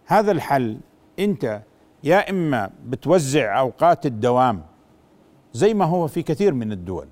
هذا 0.07 0.33
الحل 0.33 0.79
أنت 1.19 1.63
يا 2.05 2.31
إما 2.31 2.71
بتوزع 2.87 3.59
أوقات 3.59 4.07
الدوام 4.07 4.63
زي 5.53 5.75
ما 5.75 5.85
هو 5.85 6.07
في 6.07 6.23
كثير 6.23 6.55
من 6.55 6.73
الدول. 6.73 7.07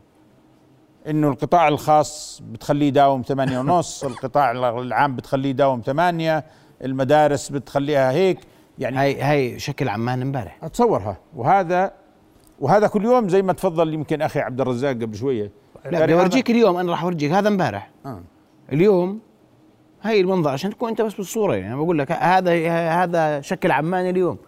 إنه 1.06 1.28
القطاع 1.28 1.68
الخاص 1.68 2.42
بتخليه 2.52 2.86
يداوم 2.86 3.22
ثمانية 3.22 3.58
ونص 3.58 4.04
القطاع 4.10 4.50
العام 4.50 5.16
بتخليه 5.16 5.50
يداوم 5.50 5.80
ثمانية 5.80 6.44
المدارس 6.84 7.48
بتخليها 7.48 8.12
هيك 8.12 8.38
يعني 8.78 8.96
هاي 8.96 9.20
هاي 9.20 9.58
شكل 9.58 9.88
عمان 9.88 10.22
امبارح. 10.22 10.58
أتصورها. 10.62 11.16
وهذا 11.36 11.92
وهذا 12.60 12.86
كل 12.86 13.04
يوم 13.04 13.28
زي 13.28 13.42
ما 13.42 13.52
تفضل 13.52 13.94
يمكن 13.94 14.22
أخي 14.22 14.40
عبد 14.40 14.60
الرزاق 14.60 14.90
قبل 14.92 15.16
شوية. 15.16 15.52
لا 15.84 15.90
يعني 15.92 16.04
بدي 16.04 16.14
أورجيك 16.14 16.50
اليوم 16.50 16.76
أنا 16.76 16.90
راح 16.90 17.02
أورجيك. 17.02 17.32
هذا 17.32 17.48
امبارح. 17.48 17.90
آه. 18.06 18.20
اليوم 18.72 19.20
هاي 20.02 20.20
المنظر 20.20 20.50
عشان 20.50 20.70
تكون 20.70 20.88
أنت 20.88 21.02
بس 21.02 21.14
بالصورة 21.14 21.54
يعني 21.54 21.76
بقول 21.76 21.98
لك 21.98 22.12
هذا 22.12 22.70
هذا 22.90 23.40
شكل 23.40 23.70
عمان 23.70 24.08
اليوم. 24.08 24.38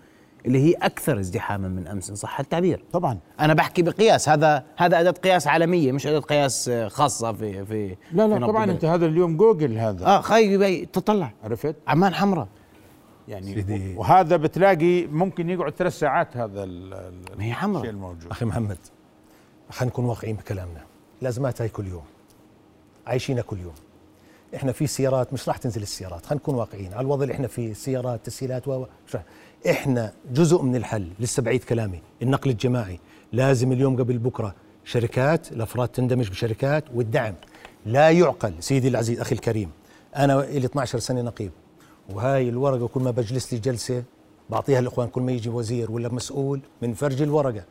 اللي 0.46 0.58
هي 0.58 0.72
أكثر 0.72 1.20
ازدحاما 1.20 1.68
من 1.68 1.86
أمس 1.86 2.10
إن 2.10 2.16
صح 2.16 2.40
التعبير. 2.40 2.84
طبعا. 2.92 3.18
أنا 3.40 3.54
بحكي 3.54 3.82
بقياس 3.82 4.28
هذا 4.28 4.64
هذا 4.76 5.00
أداة 5.00 5.10
قياس 5.10 5.46
عالمية 5.46 5.92
مش 5.92 6.06
أداة 6.06 6.18
قياس 6.18 6.68
آه، 6.68 6.88
خاصة 6.88 7.32
في 7.32 7.64
في 7.64 7.88
لا 7.88 7.96
في 8.26 8.32
لا 8.32 8.38
نبض 8.38 8.46
طبعا. 8.46 8.64
أنت 8.64 8.84
هذا 8.84 9.06
اليوم 9.06 9.36
جوجل 9.36 9.78
هذا. 9.78 10.06
آه 10.06 10.20
خي 10.20 10.86
تطلع. 10.86 11.32
عرفت؟ 11.44 11.76
عمان 11.86 12.14
حمراء. 12.14 12.48
يعني 13.28 13.54
سيدي. 13.54 13.94
وهذا 13.96 14.36
بتلاقي 14.36 15.06
ممكن 15.06 15.50
يقعد 15.50 15.72
ثلاث 15.72 15.98
ساعات 15.98 16.36
هذا 16.36 16.64
ما 16.64 17.44
هي 17.44 17.52
حمراء. 17.52 17.80
الشيء 17.80 17.90
الموجود. 17.90 18.30
أخي 18.30 18.44
محمد 18.44 18.78
خلينا 19.70 19.92
نكون 19.92 20.04
واقعيين 20.04 20.36
بكلامنا. 20.36 20.80
الازمات 21.22 21.62
هاي 21.62 21.68
كل 21.68 21.86
يوم. 21.86 22.04
عايشينها 23.06 23.42
كل 23.42 23.58
يوم. 23.60 23.74
إحنا 24.54 24.72
في 24.72 24.86
سيارات 24.86 25.32
مش 25.32 25.48
راح 25.48 25.56
تنزل 25.56 25.82
السيارات. 25.82 26.26
خلينا 26.26 26.42
نكون 26.42 26.54
واقعيين. 26.54 26.92
على 26.92 27.00
الوضع 27.00 27.22
اللي 27.22 27.34
إحنا 27.34 27.46
فيه 27.46 27.72
سيارات 27.72 28.26
تسهيلات 28.26 28.68
و. 28.68 28.86
إحنا 29.70 30.12
جزء 30.32 30.62
من 30.62 30.76
الحل 30.76 31.08
لسه 31.20 31.42
بعيد 31.42 31.64
كلامي 31.64 32.00
النقل 32.22 32.50
الجماعي. 32.50 32.98
لازم 33.32 33.72
اليوم 33.72 33.96
قبل 33.96 34.18
بكرة 34.18 34.54
شركات 34.84 35.52
الأفراد 35.52 35.88
تندمج 35.88 36.28
بشركات 36.30 36.84
والدعم. 36.94 37.34
لا 37.86 38.10
يعقل 38.10 38.52
سيدي 38.60 38.88
العزيز 38.88 39.20
أخي 39.20 39.34
الكريم 39.34 39.70
أنا 40.16 40.32
لي 40.32 40.66
12 40.66 40.98
سنة 40.98 41.22
نقيب 41.22 41.50
وهاي 42.10 42.48
الورقة 42.48 42.88
كل 42.88 43.00
ما 43.02 43.10
بجلس 43.10 43.52
لي 43.52 43.58
جلسة 43.58 44.02
بعطيها 44.50 44.78
الإخوان 44.78 45.08
كل 45.08 45.22
ما 45.22 45.32
يجي 45.32 45.48
وزير 45.48 45.90
ولا 45.92 46.08
مسؤول 46.08 46.60
من 46.82 46.94
فرج 46.94 47.22
الورقة. 47.22 47.64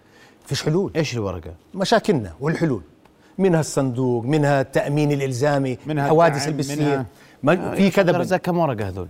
فيش 0.45 0.63
حلول. 0.63 0.91
إيش 0.95 1.13
الورقة؟ 1.13 1.53
مشاكلنا 1.75 2.33
والحلول. 2.39 2.81
منها 3.37 3.59
الصندوق 3.59 4.25
منها 4.25 4.61
التأمين 4.61 5.11
الإلزامي 5.11 5.77
منها 5.85 6.11
اللي 6.47 6.57
بتصير 6.57 6.77
منها- 7.43 7.75
في 7.75 7.89
كذا 7.89 8.11
بند 8.11 8.21
زي 8.23 8.39
كم 8.39 8.57
ورقة 8.57 8.87
هذول؟ 8.87 9.07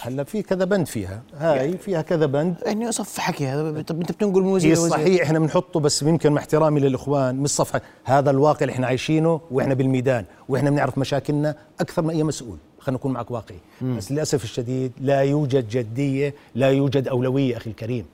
هلا 0.00 0.24
في 0.24 0.42
كذا 0.42 0.64
بند 0.64 0.86
فيها. 0.86 1.22
هاي 1.38 1.78
فيها 1.78 2.02
كذا 2.02 2.26
بند. 2.26 2.54
يعني 2.66 2.92
صف 2.92 3.18
حكي 3.18 3.46
هذا 3.46 3.82
طب 3.82 4.00
انت 4.00 4.12
بتنقل 4.12 4.40
من 4.40 4.46
هي 4.48 4.52
وزير. 4.52 4.74
صحيح 4.76 5.22
إحنا 5.22 5.38
بنحطه 5.38 5.80
بس 5.80 6.02
يمكن 6.02 6.32
مع 6.32 6.40
احترامي 6.40 6.80
للإخوان 6.80 7.36
مش 7.36 7.50
صفحة. 7.50 7.80
هذا 8.04 8.30
الواقع 8.30 8.58
اللي 8.62 8.72
إحنا 8.72 8.86
عايشينه 8.86 9.40
وإحنا 9.50 9.74
بالميدان 9.74 10.24
وإحنا 10.48 10.70
بنعرف 10.70 10.98
مشاكلنا 10.98 11.54
أكثر 11.80 12.02
من 12.02 12.10
أي 12.10 12.22
مسؤول. 12.22 12.56
خلينا 12.78 12.98
نكون 12.98 13.12
معك 13.12 13.30
واقعي. 13.30 13.58
بس 13.82 14.12
للأسف 14.12 14.44
الشديد 14.44 14.92
لا 15.00 15.20
يوجد 15.20 15.68
جدية 15.68 16.34
لا 16.54 16.70
يوجد 16.70 17.08
أولوية 17.08 17.56
أخي 17.56 17.70
الكريم. 17.70 18.04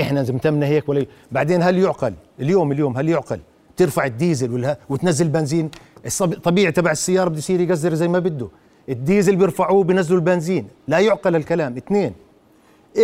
إحنا 0.00 0.22
زمتمنا 0.22 0.66
هيك 0.66 0.88
ولا 0.88 1.06
بعدين 1.32 1.62
هل 1.62 1.78
يعقل؟ 1.78 2.14
اليوم 2.40 2.72
اليوم 2.72 2.96
هل 2.96 3.08
يعقل؟ 3.08 3.40
ترفع 3.76 4.04
الديزل 4.04 4.76
وتنزل 4.88 5.28
بنزين؟ 5.28 5.70
الصب- 6.06 6.34
طبيعي 6.34 6.72
تبع 6.72 6.90
السيارة 6.90 7.28
بده 7.28 7.38
يصير 7.38 7.60
يقزر 7.60 7.94
زي 7.94 8.08
ما 8.08 8.18
بده. 8.18 8.48
الديزل 8.88 9.36
بيرفعوه 9.36 9.84
بينزلوا 9.84 10.18
البنزين. 10.18 10.68
لا 10.88 10.98
يعقل 10.98 11.36
الكلام. 11.36 11.76
اثنين 11.76 12.12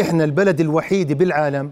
إحنا 0.01 0.25
البلد 0.25 0.61
الوحيد 0.61 1.13
بالعالم 1.13 1.71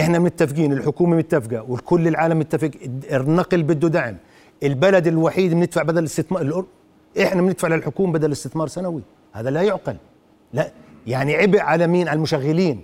إحنا 0.00 0.18
متفقين 0.18 0.72
الحكومة 0.72 1.16
متفقة 1.16 1.62
والكل 1.68 2.08
العالم 2.08 2.38
متفق. 2.38 2.70
النقل 3.12 3.62
بده 3.62 3.88
دعم. 3.88 4.16
البلد 4.62 5.06
الوحيد 5.06 5.54
بندفع 5.54 5.82
بدل 5.82 5.98
الاستثمار 5.98 6.50
الأر- 6.50 7.20
إحنا 7.22 7.42
بندفع 7.42 7.68
للحكومة 7.68 8.12
بدل 8.12 8.32
استثمار 8.32 8.68
سنوي. 8.68 9.02
هذا 9.32 9.50
لا 9.50 9.62
يعقل. 9.62 9.96
لا 10.52 10.70
يعني 11.06 11.34
عبء 11.34 11.60
على 11.60 11.86
مين؟ 11.86 12.08
على 12.08 12.16
المشغلين. 12.16 12.80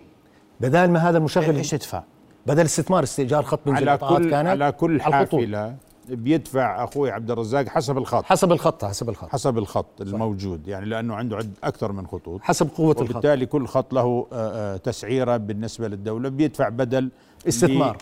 بدل 0.61 0.91
ما 0.91 0.99
هذا 0.99 1.19
المشغل 1.19 1.57
إيش 1.57 1.71
تدفع؟ 1.71 2.03
بدل 2.47 2.65
استثمار 2.65 3.03
استئجار 3.03 3.43
خط 3.43 3.61
بنزين 3.67 3.89
على 3.89 3.99
كل 3.99 4.31
كانت 4.31 4.49
على 4.49 4.73
كل. 4.73 5.03
حافلة 5.03 5.75
بيدفع 6.09 6.85
أخوي 6.85 7.11
عبد 7.11 7.31
الرزاق 7.31 7.69
حسب 7.69 7.99
الخط. 7.99 8.25
حسب 8.25 8.53
الخط 8.53 8.85
حسب 8.85 9.09
الخط. 9.09 9.29
حسب 9.29 9.59
الخط 9.59 10.01
الموجود 10.01 10.69
يعني 10.69 10.87
لأنه 10.87 11.15
عنده 11.15 11.37
عد 11.37 11.51
أكثر 11.65 11.93
من 11.93 12.07
خطوط. 12.07 12.43
حسب 12.43 12.69
قوة 12.77 12.93
الخط. 12.93 13.11
وبالتالي 13.11 13.47
كل 13.47 13.67
خط 13.67 13.93
له 13.95 14.27
آه، 14.33 14.75
آه، 14.75 14.77
تسعيرة 14.77 15.37
بالنسبة 15.37 15.89
للدولة 15.89 16.29
بيدفع 16.29 16.69
بدل 16.69 17.11
استثمار. 17.49 17.97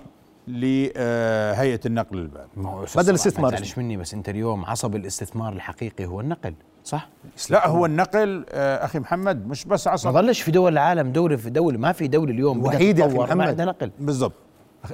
لهيئه 0.48 1.80
النقل 1.86 2.18
الباب. 2.18 2.46
ما 2.56 2.70
هو 2.70 2.84
بدل 2.96 3.14
استثمار. 3.14 3.52
معلش 3.52 3.78
مني 3.78 3.96
بس 3.96 4.14
أنت 4.14 4.28
اليوم 4.28 4.64
عصب 4.64 4.96
الاستثمار 4.96 5.52
الحقيقي 5.52 6.06
هو 6.06 6.20
النقل 6.20 6.54
صح؟ 6.84 7.08
لا 7.50 7.68
هو 7.68 7.86
النقل 7.86 8.44
آه، 8.48 8.84
أخي 8.84 8.98
محمد 8.98 9.46
مش 9.48 9.64
بس 9.64 9.86
ما 9.86 9.92
عصب 9.92 10.10
ظلش 10.10 10.40
في 10.40 10.50
دول 10.50 10.72
العالم 10.72 11.12
دولة 11.12 11.36
في 11.36 11.50
دولة 11.50 11.78
ما 11.78 11.92
في 11.92 12.08
دولة 12.08 12.30
اليوم 12.32 12.70
تتطور 12.70 13.18
ما 13.18 13.24
محمد. 13.24 13.48
عندها 13.48 13.66
نقل. 13.66 13.90
بالضبط. 14.00 14.32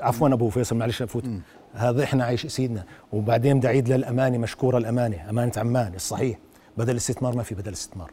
عفوا 0.01 0.29
أبو 0.29 0.49
فيصل 0.49 0.77
معلش 0.77 1.03
أفوت. 1.03 1.25
هذا 1.77 2.05
إحنا 2.05 2.25
عايش 2.25 2.47
سيدنا. 2.47 2.85
وبعدين 3.12 3.59
بدي 3.59 3.67
اعيد 3.67 3.89
للامانه 3.89 4.39
مشكورة 4.39 4.79
الامانه 4.79 5.31
أمانة 5.31 5.53
عمان 5.57 5.95
الصحيح 5.95 6.39
بدل 6.77 6.91
الاستثمار 6.91 7.37
ما 7.37 7.43
في 7.43 7.55
بدل 7.55 7.73
استثمار. 7.73 8.11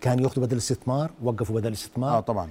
كان 0.00 0.18
يأخذوا 0.18 0.46
بدل 0.46 0.52
الاستثمار 0.52 1.10
وقفوا 1.22 1.56
بدل 1.56 1.68
الاستثمار 1.68 2.18
آه 2.18 2.20
طبعا. 2.20 2.48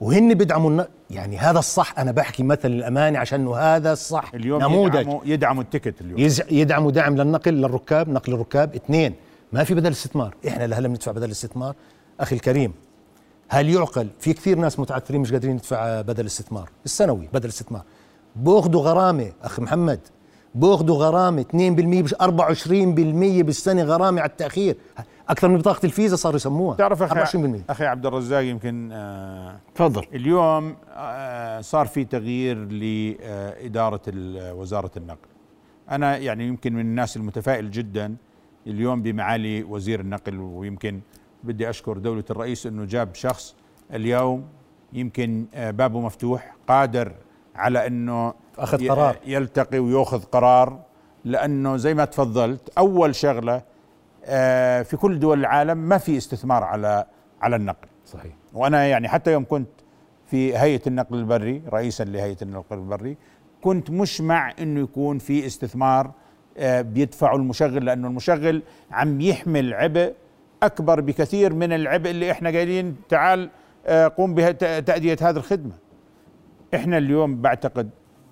وهن 0.00 0.34
بيدعموا 0.34 0.70
الن... 0.70 0.86
يعني 1.10 1.38
هذا 1.38 1.58
الصح. 1.58 1.98
أنا 1.98 2.12
بحكي 2.12 2.42
مثل 2.42 2.70
الامانه 2.70 3.18
عشان 3.18 3.40
إنه 3.40 3.56
هذا 3.56 3.92
الصح 3.92 4.30
اليوم 4.34 4.62
نموذج. 4.62 4.94
يدعموا, 4.94 5.20
يدعموا 5.24 5.62
التكت 5.62 6.00
اليوم. 6.00 6.18
يز... 6.18 6.42
يدعموا 6.50 6.90
دعم 6.90 7.16
للنقل 7.16 7.52
للركاب 7.52 8.08
نقل 8.08 8.32
الركاب. 8.34 8.74
اثنين 8.74 9.14
ما 9.52 9.64
في 9.64 9.74
بدل 9.74 9.90
استثمار. 9.90 10.34
إحنا 10.48 10.66
لهلا 10.66 10.88
بندفع 10.88 11.12
بدل 11.12 11.30
استثمار. 11.30 11.74
أخي 12.20 12.36
الكريم 12.36 12.72
هل 13.48 13.70
يعقل؟ 13.70 14.08
في 14.20 14.32
كثير 14.32 14.58
ناس 14.58 14.78
متعثرين 14.78 15.20
مش 15.20 15.32
قادرين 15.32 15.56
يدفع 15.56 16.00
بدل 16.00 16.26
استثمار. 16.26 16.70
السنوي 16.84 17.28
بدل 17.32 17.48
استثمار. 17.48 17.82
بياخذوا 18.36 18.82
غرامة 18.82 19.32
اخ 19.42 19.60
محمد. 19.60 20.00
بياخذوا 20.54 20.96
غرامة 20.96 21.42
2% 21.42 21.54
مش 22.02 22.14
24% 22.14 23.42
بالسنة 23.42 23.82
غرامة 23.82 24.20
على 24.20 24.30
التأخير. 24.30 24.76
أكثر 25.28 25.48
من 25.48 25.58
بطاقة 25.58 25.86
الفيزا 25.86 26.16
صاروا 26.16 26.36
يسموها. 26.36 26.76
تعرف 26.76 27.02
أخي 27.02 27.38
24% 27.38 27.64
أخي 27.70 27.86
عبد 27.86 28.06
الرزاق 28.06 28.42
يمكن 28.44 28.90
آه 28.92 29.60
تفضل. 29.74 30.06
اليوم 30.14 30.76
آه، 30.94 31.60
صار 31.60 31.86
في 31.86 32.04
تغيير 32.04 32.56
لإدارة 32.72 34.00
ال- 34.08 34.52
وزارة 34.56 34.90
النقل. 34.96 35.28
أنا 35.90 36.16
يعني 36.16 36.46
يمكن 36.46 36.72
من 36.74 36.80
الناس 36.80 37.16
المتفائل 37.16 37.70
جدا 37.70 38.14
اليوم 38.66 39.02
بمعالي 39.02 39.62
وزير 39.62 40.00
النقل 40.00 40.38
ويمكن 40.38 41.00
بدي 41.44 41.70
أشكر 41.70 41.98
دولة 41.98 42.24
الرئيس 42.30 42.66
أنه 42.66 42.84
جاب 42.84 43.14
شخص 43.14 43.54
اليوم 43.94 44.44
يمكن 44.92 45.46
آه، 45.54 45.70
بابه 45.70 46.00
مفتوح 46.00 46.56
قادر 46.68 47.12
على 47.56 47.86
أنه 47.86 48.34
أخذ 48.58 48.82
ي- 48.82 48.88
قرار. 48.88 49.16
يلتقي 49.26 49.78
ويأخذ 49.78 50.22
قرار 50.22 50.78
لأنه 51.24 51.76
زي 51.76 51.94
ما 51.94 52.04
تفضلت 52.04 52.70
أول 52.78 53.14
شغلة 53.14 53.62
آه، 54.24 54.82
في 54.82 54.96
كل 54.96 55.18
دول 55.18 55.40
العالم 55.40 55.78
ما 55.78 55.98
في 55.98 56.16
استثمار 56.16 56.64
على 56.64 57.04
على 57.42 57.56
النقل. 57.56 57.88
صحيح. 58.06 58.32
وأنا 58.54 58.86
يعني 58.86 59.08
حتى 59.08 59.32
يوم 59.32 59.44
كنت 59.44 59.68
في 60.26 60.56
هيئة 60.58 60.80
النقل 60.86 61.16
البري 61.16 61.62
رئيسا 61.72 62.04
لهيئة 62.04 62.36
النقل 62.42 62.76
البري 62.78 63.16
كنت 63.62 63.90
مش 63.90 64.20
مع 64.20 64.52
إنه 64.60 64.80
يكون 64.80 65.18
في 65.18 65.46
استثمار 65.46 66.10
آه، 66.58 66.80
بيدفعه 66.80 67.36
المشغل 67.36 67.84
لأنه 67.84 68.08
المشغل 68.08 68.62
عم 68.90 69.20
يحمل 69.20 69.74
عبء 69.74 70.12
أكبر 70.62 71.00
بكثير 71.00 71.52
من 71.54 71.72
العبء 71.72 72.10
اللي 72.10 72.30
إحنا 72.30 72.50
قايلين 72.50 72.96
تعال 73.08 73.50
آه، 73.86 74.12
قوم 74.16 74.34
بتاديه 74.34 75.16
هذه 75.22 75.36
الخدمة. 75.36 75.72
إحنا 76.74 76.98
اليوم 76.98 77.40
بعتقد 77.42 77.90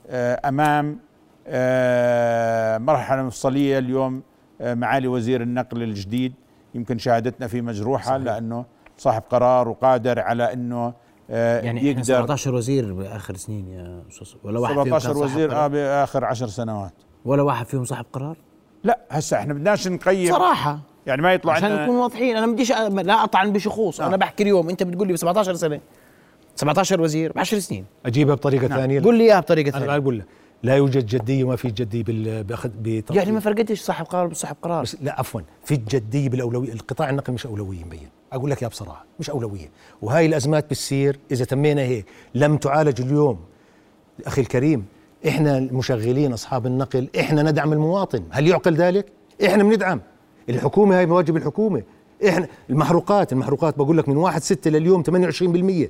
آه، 0.08 0.40
أمام 0.48 0.98
آه، 1.46 2.78
مرحلة 2.78 3.22
مفصلية 3.22 3.78
اليوم 3.78 4.22
معالي 4.60 5.08
وزير 5.08 5.42
النقل 5.42 5.82
الجديد. 5.82 6.34
يمكن 6.74 6.98
شهادتنا 6.98 7.46
في 7.46 7.60
مجروحة 7.60 8.04
صحيح. 8.04 8.16
لأنه 8.22 8.64
صاحب 8.98 9.22
قرار 9.30 9.68
وقادر 9.68 10.20
على 10.20 10.52
إنه 10.52 10.92
يعني 11.28 11.84
يقدر 11.86 12.02
17 12.02 12.54
وزير 12.54 12.94
بآخر 12.94 13.36
سنين 13.36 13.68
يا 13.68 14.02
أستاذ 14.10 14.28
ولا 14.44 14.60
واحد 14.60 14.74
17 14.74 15.16
وزير 15.18 15.52
آه 15.56 15.66
بآخر 15.66 16.24
10 16.24 16.46
سنوات. 16.46 16.92
ولا 17.24 17.42
واحد 17.42 17.66
فيهم 17.66 17.84
صاحب 17.84 18.04
قرار؟ 18.12 18.36
لا 18.84 18.98
هسه 19.10 19.36
إحنا 19.36 19.54
بدناش 19.54 19.88
نقيم. 19.88 20.32
صراحة. 20.32 20.78
يعني 21.06 21.22
ما 21.22 21.34
يطلع 21.34 21.52
عشان 21.52 21.82
نكون 21.82 21.96
واضحين 21.96 22.36
أنا 22.36 22.46
بديش 22.46 22.72
لا 23.02 23.24
اطعن 23.24 23.52
بشخوص 23.52 24.00
آه. 24.00 24.06
أنا 24.06 24.16
بحكي 24.16 24.42
اليوم 24.42 24.68
أنت 24.68 24.82
بتقول 24.82 25.06
لي 25.06 25.12
ب 25.12 25.16
17 25.16 25.54
سنة. 25.54 25.80
17 26.56 27.00
وزير 27.00 27.32
ب 27.32 27.38
10 27.38 27.58
سنين. 27.58 27.84
أجيبها 28.06 28.34
بطريقة 28.34 28.66
نعم. 28.66 28.78
ثانية. 28.78 29.02
قول 29.02 29.18
لي 29.18 29.24
إياها 29.24 29.40
بطريقة 29.40 29.70
ثانية 29.70 29.84
أنا 29.84 29.98
بقول 29.98 30.18
لك 30.18 30.26
لا 30.62 30.76
يوجد 30.76 31.06
جديه 31.06 31.44
وما 31.44 31.56
في 31.56 31.70
جديه 31.70 32.02
باخذ 32.42 32.70
يعني 33.10 33.32
ما 33.32 33.40
فرقتش 33.40 33.80
صاحب 33.80 34.06
قرار 34.06 34.26
بصاحب 34.26 34.56
قرار. 34.62 34.82
بس 34.82 34.96
لا 35.02 35.20
عفوا. 35.20 35.40
في 35.64 35.76
جديه 35.76 36.28
بالأولوية. 36.28 36.72
القطاع 36.72 37.10
النقل 37.10 37.32
مش 37.32 37.46
اولويه 37.46 37.84
مبين 37.84 38.08
أقول 38.32 38.50
لك 38.50 38.62
يا 38.62 38.68
بصراحة 38.68 39.04
مش 39.20 39.30
اولويه 39.30 39.70
وهاي 40.02 40.26
الأزمات 40.26 40.64
بتصير 40.64 41.18
إذا 41.32 41.44
تمينا 41.44 41.82
هيك. 41.82 42.06
لم 42.34 42.56
تعالج 42.56 43.00
اليوم. 43.00 43.38
أخي 44.26 44.40
الكريم 44.40 44.84
إحنا 45.28 45.58
المشغلين 45.58 46.32
أصحاب 46.32 46.66
النقل 46.66 47.08
إحنا 47.20 47.42
ندعم 47.42 47.72
المواطن. 47.72 48.22
هل 48.30 48.46
يعقل 48.48 48.74
ذلك؟ 48.74 49.06
إحنا 49.46 49.62
بندعم. 49.64 50.00
الحكومة 50.48 50.98
هاي 50.98 51.06
مواجب 51.06 51.36
الحكومة. 51.36 51.82
إحنا 52.28 52.46
المحروقات 52.70 53.32
المحروقات 53.32 53.78
بقول 53.78 53.98
لك 53.98 54.08
من 54.08 54.16
1 54.16 54.42
6 54.42 54.70
لليوم 54.70 55.02
28% 55.02 55.88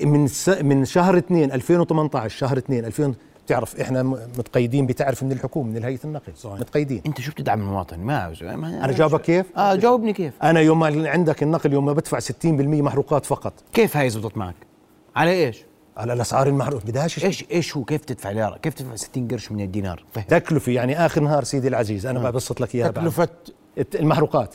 من 0.00 0.28
من 0.62 0.84
شهر 0.84 1.18
2 1.18 1.52
2018 1.52 2.38
شهر 2.38 2.58
2 2.58 2.84
2000 2.84 3.14
تعرف 3.46 3.80
إحنا 3.80 4.02
متقيدين 4.02 4.86
بتعرف 4.86 5.22
من 5.22 5.32
الحكومة 5.32 5.70
من 5.70 5.84
هيئه 5.84 5.98
النقل 6.04 6.32
صحيح. 6.36 6.60
متقيدين. 6.60 7.02
أنت 7.06 7.20
شو 7.20 7.32
بتدعم 7.32 7.60
المواطن؟ 7.60 8.00
ما, 8.00 8.34
ما 8.42 8.84
أنا 8.84 8.92
جاوبك 8.92 9.20
كيف؟ 9.20 9.46
آه 9.56 9.74
جاوبني 9.74 10.12
كيف. 10.12 10.32
أنا 10.42 10.60
يوم 10.60 10.78
ما 10.80 11.10
عندك 11.10 11.42
النقل 11.42 11.72
يوم 11.72 11.84
ما 11.84 11.92
بدفع 11.92 12.18
60% 12.20 12.24
محروقات 12.44 13.26
فقط. 13.26 13.52
كيف 13.72 13.96
هاي 13.96 14.10
زبطت 14.10 14.36
معك؟ 14.36 14.54
على 15.16 15.30
إيش؟ 15.30 15.64
على 15.96 16.12
الأسعار 16.12 16.46
المحروقة. 16.46 16.84
بدهاش 16.84 17.24
إيش 17.24 17.44
إيش 17.52 17.76
هو؟ 17.76 17.84
كيف 17.84 18.04
تدفع 18.04 18.30
ليره 18.30 18.56
كيف 18.62 18.74
تدفع 18.74 18.94
60 18.96 19.28
قرش 19.28 19.52
من 19.52 19.60
الدينار؟ 19.60 20.04
فهم. 20.12 20.24
تكلفة. 20.24 20.72
يعني 20.72 21.06
آخر 21.06 21.20
نهار 21.20 21.44
سيدي 21.44 21.68
العزيز 21.68 22.06
أنا 22.06 22.28
آه. 22.28 22.30
ببسط 22.30 22.60
لك 22.60 22.74
إياها 22.74 22.90
تكلفة 22.90 23.28
المحروقات. 23.94 24.54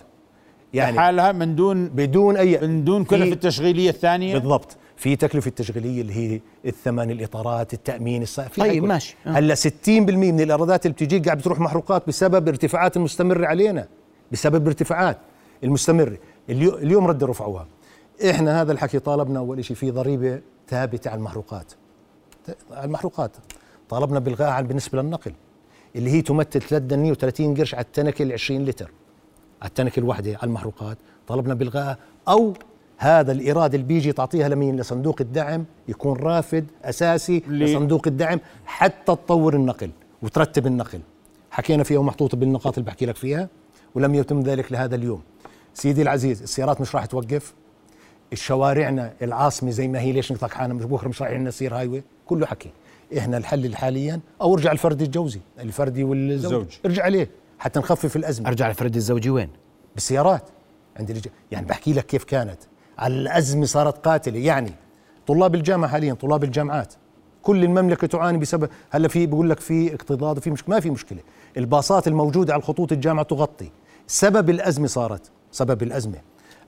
يعني 0.74 1.00
حالها 1.00 1.32
من 1.32 1.56
دون 1.56 1.88
بدون 1.88 2.38
اي 2.38 2.68
من 2.68 2.84
دون 2.84 3.04
كلفة 3.04 3.34
التشغيلية 3.34 3.90
الثانية؟ 3.90 4.38
بالضبط. 4.38 4.78
في 5.00 5.16
تكلفة 5.16 5.52
تشغيلية 5.52 6.02
اللي 6.02 6.14
هي 6.14 6.42
الثمن 6.66 7.12
الإطارات 7.12 7.74
التأمين 7.74 8.22
الصحي 8.24 8.62
طيب 8.62 8.84
ماشي. 8.84 9.16
آه. 9.28 9.30
هلأ 9.30 9.56
60% 9.56 9.90
من 9.90 10.40
الإيرادات 10.42 10.86
اللي 10.86 10.94
بتجي 10.94 11.20
قاعد 11.20 11.38
بتروح 11.38 11.60
محروقات 11.60 12.08
بسبب 12.08 12.48
ارتفاعات 12.48 12.98
المستمرة 12.98 13.46
علينا 13.46 13.88
بسبب 14.32 14.68
ارتفاعات 14.68 15.18
المستمرة. 15.64 16.18
اليوم 16.50 17.08
ردوا 17.08 17.28
رفعوها 17.28 17.68
إحنا 18.30 18.62
هذا 18.62 18.72
الحكي 18.72 19.00
طالبنا 19.00 19.40
أول 19.40 19.66
شيء 19.66 19.76
في 19.78 19.92
ضريبة 19.92 20.42
ثابتة 20.70 21.10
على 21.10 21.18
المحروقات. 21.18 21.74
على 22.72 22.86
المحروقات. 22.86 23.32
طالبنا 23.90 24.20
بالغاء 24.20 24.62
بالنسبة 24.64 25.02
للنقل 25.02 25.34
اللي 25.96 26.10
هي 26.12 26.22
تمثل 26.22 26.62
3 26.62 26.78
دنانير 26.78 27.16
و30 27.16 27.58
قرش 27.60 27.76
على 27.76 27.84
التنكة 27.84 28.24
ال 28.24 28.34
20 28.34 28.66
لتر. 28.66 28.92
على 29.62 29.70
التنكة 29.70 30.00
الواحدة 30.00 30.32
على 30.32 30.44
المحروقات. 30.44 30.98
طلبنا 31.28 31.54
بالغاء 31.54 31.98
أو 32.28 32.54
هذا 33.02 33.32
الإيراد 33.32 33.74
اللي 33.74 33.86
بيجي 33.86 34.12
تعطيها 34.12 34.50
لمين؟ 34.50 34.80
لصندوق 34.80 35.16
الدعم 35.22 35.66
يكون 35.88 36.18
رافد 36.18 36.66
أساسي 36.84 37.44
لصندوق 37.48 38.08
الدعم 38.08 38.40
حتى 38.66 39.16
تطور 39.16 39.56
النقل 39.56 39.92
وترتب 40.22 40.68
النقل. 40.68 41.00
حكينا 41.52 41.84
فيها 41.84 42.00
ومحطوطه 42.00 42.38
بالنقاط 42.38 42.78
اللي 42.78 42.88
بحكي 42.88 43.06
لك 43.06 43.16
فيها 43.16 43.50
ولم 43.96 44.16
يتم 44.16 44.42
ذلك 44.42 44.72
لهذا 44.72 44.96
اليوم. 44.96 45.22
سيدي 45.74 46.02
العزيز 46.02 46.42
السيارات 46.42 46.82
مش 46.82 46.96
راح 46.96 47.06
توقف. 47.06 47.54
الشوارعنا 48.34 49.14
العاصمة 49.22 49.70
زي 49.72 49.88
ما 49.88 50.00
هي 50.00 50.12
ليش 50.12 50.32
نطلق 50.32 50.52
حالنا 50.52 50.74
مش 50.74 50.86
بكرة 50.86 51.08
مش 51.08 51.22
رايحين 51.22 51.48
نصير 51.48 51.76
هايوي 51.76 52.04
كله 52.26 52.46
حكي. 52.46 52.70
إحنا 53.18 53.38
الحل 53.38 53.76
حاليا 53.76 54.20
أو 54.42 54.54
ارجع 54.54 54.72
الفردي 54.72 55.04
الجوزي 55.04 55.40
الفردي 55.60 56.04
والزوج. 56.04 56.78
ارجع 56.86 57.04
عليه 57.04 57.30
حتى 57.60 57.80
نخفف 57.80 58.16
الأزمة. 58.16 58.48
أرجع 58.48 58.70
الفردي 58.70 58.98
الزوجي 58.98 59.30
وين؟ 59.30 59.50
بالسيارات. 59.96 60.44
عند 61.00 61.28
يعني 61.52 61.66
بحكي 61.66 61.94
لك 61.94 62.06
كيف 62.06 62.24
كانت. 62.24 62.60
على 63.00 63.14
الأزمة 63.14 63.66
صارت 63.66 64.06
قاتلة. 64.08 64.40
يعني 64.40 64.72
طلاب 65.28 65.56
الجامعة 65.56 65.92
حاليا 65.92 66.14
طلاب 66.14 66.44
الجامعات 66.44 66.94
كل 67.42 67.64
المملكة 67.64 68.08
تعاني 68.08 68.38
بسبب 68.38 68.70
هلا 68.90 69.08
في 69.08 69.26
بقول 69.26 69.50
لك 69.50 69.60
في 69.60 69.94
اكتظاظ 69.94 70.38
وفي 70.38 70.52
مش 70.52 70.70
ما 70.70 70.80
في 70.80 70.90
مشكلة. 70.90 71.20
الباصات 71.58 72.08
الموجودة 72.08 72.54
على 72.54 72.60
الخطوط 72.60 72.92
الجامعة 72.92 73.26
تغطي. 73.26 73.72
سبب 74.08 74.50
الأزمة 74.50 74.88
صارت 74.88 75.32
سبب 75.52 75.84
الأزمة. 75.84 76.18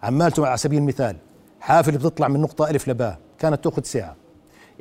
عمالته 0.03 0.47
على 0.47 0.57
سبيل 0.57 0.79
المثال 0.79 1.15
حافله 1.59 1.97
بتطلع 1.97 2.27
من 2.27 2.41
نقطة 2.41 2.69
ألف 2.69 2.87
لباء 2.87 3.19
كانت 3.39 3.63
تأخذ 3.63 3.83
ساعة. 3.83 4.15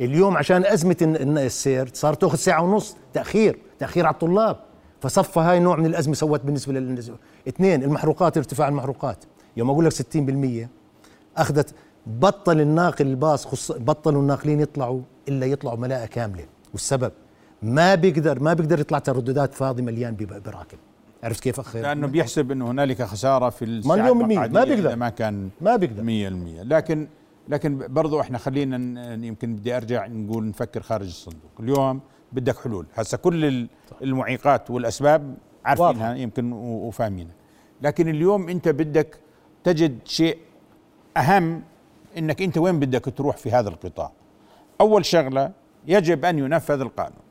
اليوم 0.00 0.36
عشان 0.36 0.64
أزمة 0.66 0.96
السير 1.00 1.90
صار 1.92 2.14
تأخذ 2.14 2.36
ساعة 2.36 2.62
ونص 2.62 2.96
تأخير 3.12 3.58
تأخير 3.78 4.06
على 4.06 4.14
الطلاب. 4.14 4.56
فصفى 5.00 5.40
هاي 5.40 5.58
نوع 5.58 5.76
من 5.76 5.86
الأزمة 5.86 6.14
سوت 6.14 6.40
بالنسبة 6.40 6.72
لل 6.72 7.14
اثنين 7.48 7.82
المحروقات 7.82 8.36
ارتفاع 8.36 8.68
المحروقات. 8.68 9.24
يوم 9.56 9.70
أقول 9.70 9.84
لك 9.84 9.92
60% 9.92 10.79
أخذت 11.36 11.74
بطل 12.06 12.60
الناقل 12.60 13.06
الباص 13.06 13.46
خص 13.46 13.72
بطلوا 13.72 14.22
الناقلين 14.22 14.60
يطلعوا 14.60 15.00
إلا 15.28 15.46
يطلعوا 15.46 15.78
ملاءة 15.78 16.06
كاملة. 16.06 16.44
والسبب 16.72 17.12
ما 17.62 17.94
بيقدر 17.94 18.40
ما 18.40 18.52
بيقدر 18.52 18.80
يطلع 18.80 18.98
ترددات 18.98 19.54
فاضي 19.54 19.82
مليان 19.82 20.16
براكب. 20.44 20.78
عرفت 21.22 21.42
كيف 21.42 21.60
أخي؟ 21.60 21.82
لأنه 21.82 22.06
بيحسب 22.06 22.50
إنه 22.52 22.70
هنالك 22.70 23.02
خسارة 23.02 23.50
في 23.50 23.64
الساعات 23.64 24.12
ما 24.12 24.64
بيقدر. 24.64 24.96
ما 24.96 25.08
كان 25.08 25.50
ما 25.60 25.76
بيقدر. 25.76 26.02
100% 26.02 26.62
لكن 26.62 27.08
لكن 27.48 27.86
برضو 27.88 28.20
إحنا 28.20 28.38
خلينا 28.38 29.14
يمكن 29.14 29.56
بدي 29.56 29.76
أرجع 29.76 30.06
نقول 30.06 30.48
نفكر 30.48 30.82
خارج 30.82 31.06
الصندوق. 31.06 31.50
اليوم 31.60 32.00
بدك 32.32 32.58
حلول. 32.58 32.86
هسه 32.94 33.18
كل 33.18 33.68
المعيقات 34.02 34.70
والأسباب 34.70 35.34
عارفينها 35.64 36.14
يمكن 36.14 36.52
وفاهمينها. 36.52 37.34
لكن 37.82 38.08
اليوم 38.08 38.48
أنت 38.48 38.68
بدك 38.68 39.18
تجد 39.64 39.98
شيء 40.04 40.38
أهم 41.16 41.62
إنك 42.18 42.42
أنت 42.42 42.58
وين 42.58 42.80
بدك 42.80 43.04
تروح 43.16 43.36
في 43.36 43.50
هذا 43.50 43.68
القطاع؟ 43.68 44.12
أول 44.80 45.04
شغلة 45.04 45.50
يجب 45.86 46.24
أن 46.24 46.38
ينفذ 46.38 46.80
القانون. 46.80 47.22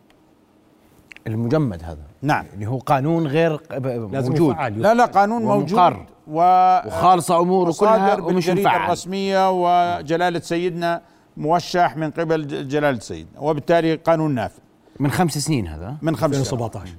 المجمد 1.28 1.84
هذا. 1.84 2.04
نعم. 2.22 2.46
اللي 2.54 2.68
هو 2.68 2.78
قانون 2.78 3.28
غير 3.28 3.62
موجود. 3.82 4.56
لا 4.78 4.94
لا 4.94 5.06
قانون 5.06 5.44
موجود 5.44 5.96
و 6.28 6.42
وخالصة 6.88 7.40
اموره 7.40 7.72
كلها 7.72 8.16
ومش 8.16 8.50
مفعل. 8.50 8.86
الرسمية 8.86 9.52
وجلالة 9.52 10.40
سيدنا 10.40 11.02
موشح 11.38 11.98
من 11.98 12.12
قبل 12.12 12.68
جلالة 12.68 13.00
سيدنا. 13.00 13.40
وبالتالي 13.40 13.96
قانون 13.96 14.36
نافذ. 14.36 14.60
من 15.00 15.12
خمس 15.12 15.38
سنين 15.38 15.68
هذا. 15.68 15.98
من 16.02 16.16
خمس 16.16 16.36
2017 16.36 16.94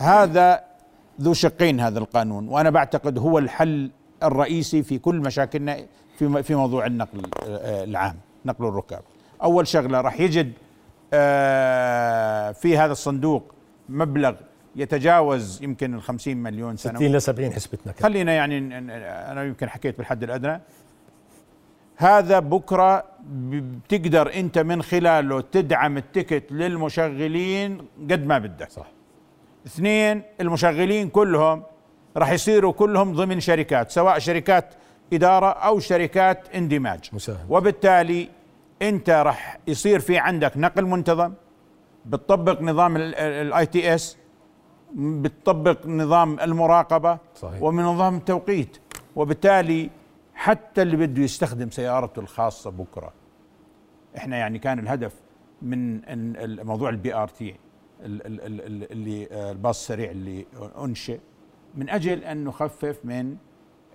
هذا 0.00 0.64
ذو 1.20 1.32
شقين 1.32 1.80
هذا 1.80 1.98
القانون. 1.98 2.48
وأنا 2.48 2.70
بعتقد 2.70 3.18
هو 3.18 3.38
الحل 3.38 3.90
الرئيسي 4.26 4.82
في 4.82 4.98
كل 4.98 5.14
مشاكلنا 5.14 5.86
في 6.18 6.42
في 6.42 6.54
موضوع 6.54 6.86
النقل 6.86 7.22
آه، 7.42 7.84
العام 7.84 8.16
نقل 8.44 8.66
الركاب. 8.66 9.02
أول 9.42 9.66
شغلة 9.66 10.00
راح 10.00 10.20
يجد 10.20 10.52
آه، 11.12 12.52
في 12.52 12.78
هذا 12.78 12.92
الصندوق 12.92 13.54
مبلغ 13.88 14.34
يتجاوز 14.76 15.62
يمكن 15.62 15.94
ال 15.94 16.02
50 16.02 16.36
مليون 16.36 16.76
سنة. 16.76 16.94
60 16.94 17.12
ل 17.12 17.22
70 17.22 17.52
حسبتنا 17.52 17.92
كده. 17.92 18.02
خلينا 18.02 18.32
يعني 18.32 18.78
أنا 18.78 19.44
يمكن 19.44 19.68
حكيت 19.68 19.98
بالحد 19.98 20.22
الأدنى. 20.22 20.60
هذا 21.96 22.38
بكرة 22.38 23.04
بتقدر 23.30 24.34
أنت 24.34 24.58
من 24.58 24.82
خلاله 24.82 25.40
تدعم 25.40 25.96
ال 25.96 26.04
ticket 26.04 26.52
للمشغلين 26.52 27.78
قد 28.10 28.26
ما 28.26 28.38
بدك. 28.38 28.70
صح. 28.70 28.86
اثنين 29.66 30.22
المشغلين 30.40 31.08
كلهم 31.08 31.62
راح 32.16 32.32
يصيروا 32.32 32.72
كلهم 32.72 33.12
ضمن 33.12 33.40
شركات 33.40 33.90
سواء 33.90 34.18
شركات 34.18 34.74
إدارة 35.12 35.46
أو 35.46 35.78
شركات 35.78 36.48
اندماج 36.54 37.10
مساهم. 37.12 37.46
وبالتالي 37.48 38.28
أنت 38.82 39.10
راح 39.10 39.58
يصير 39.66 40.00
في 40.00 40.18
عندك 40.18 40.56
نقل 40.56 40.84
منتظم 40.84 41.32
بتطبق 42.06 42.62
نظام 42.62 42.96
ال 42.96 43.66
ITS 43.66 44.16
بتطبق 44.96 45.86
نظام 45.86 46.40
المراقبة 46.40 47.18
صحيح. 47.36 47.62
ومن 47.62 47.82
نظام 47.84 48.16
التوقيت 48.16 48.76
وبالتالي 49.16 49.90
حتى 50.34 50.82
اللي 50.82 50.96
بده 50.96 51.22
يستخدم 51.22 51.70
سيارته 51.70 52.20
الخاصة 52.20 52.70
بكرة 52.70 53.12
إحنا 54.16 54.36
يعني 54.36 54.58
كان 54.58 54.78
الهدف 54.78 55.12
من 55.62 56.00
موضوع 56.66 56.88
ال 56.88 57.14
BRT 57.14 57.56
اللي 58.02 59.28
الباص 59.32 59.80
السريع 59.80 60.10
اللي 60.10 60.46
أنشئ 60.78 61.18
من 61.76 61.90
أجل 61.90 62.24
أن 62.24 62.44
نخفف 62.44 62.98
من 63.04 63.36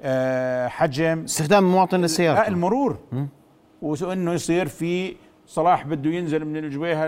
آه، 0.02 0.68
حجم 0.68 1.24
استخدام 1.24 1.66
المواطن 1.66 1.98
آه، 1.98 2.02
للسيارة 2.02 2.48
المرور 2.48 2.98
وإنه 3.82 4.34
يصير 4.34 4.68
في 4.68 5.16
صلاح 5.46 5.88
بده 5.88 6.10
ينزل 6.10 6.46
من 6.46 6.58
الجبيهة 6.58 7.08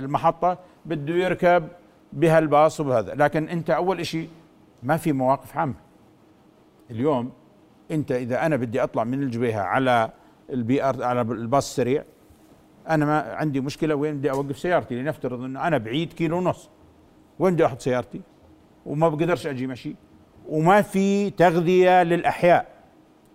للمحطه 0.00 0.58
بده 0.86 1.14
يركب 1.14 1.68
بهالباص 2.12 2.80
وبهذا. 2.80 3.14
لكن 3.14 3.48
أنت 3.48 3.70
أول 3.70 4.06
شيء 4.06 4.28
ما 4.82 4.96
في 4.96 5.12
مواقف 5.12 5.56
عامة. 5.56 5.74
اليوم 6.90 7.32
أنت 7.90 8.12
إذا 8.12 8.46
أنا 8.46 8.56
بدي 8.56 8.82
أطلع 8.82 9.04
من 9.04 9.22
الجبيهة 9.22 9.60
على 9.60 10.10
ال 10.50 10.84
BR 10.84 11.04
على 11.04 11.20
الباص 11.20 11.68
السريع 11.68 12.04
أنا 12.88 13.06
ما 13.06 13.34
عندي 13.34 13.60
مشكلة 13.60 13.94
وين 13.94 14.18
بدي 14.18 14.30
أوقف 14.30 14.58
سيارتي؟ 14.58 15.02
لنفترض 15.02 15.40
إنه 15.40 15.66
أنا 15.66 15.78
بعيد 15.78 16.12
كيلو 16.12 16.36
ونص. 16.36 16.70
وين 17.38 17.54
بدي 17.54 17.66
أحط 17.66 17.80
سيارتي؟ 17.80 18.20
وما 18.86 19.08
بقدرش 19.08 19.46
أجي 19.46 19.66
مشي 19.66 19.96
وما 20.48 20.82
في 20.82 21.30
تغذية 21.30 22.02
للأحياء 22.02 22.66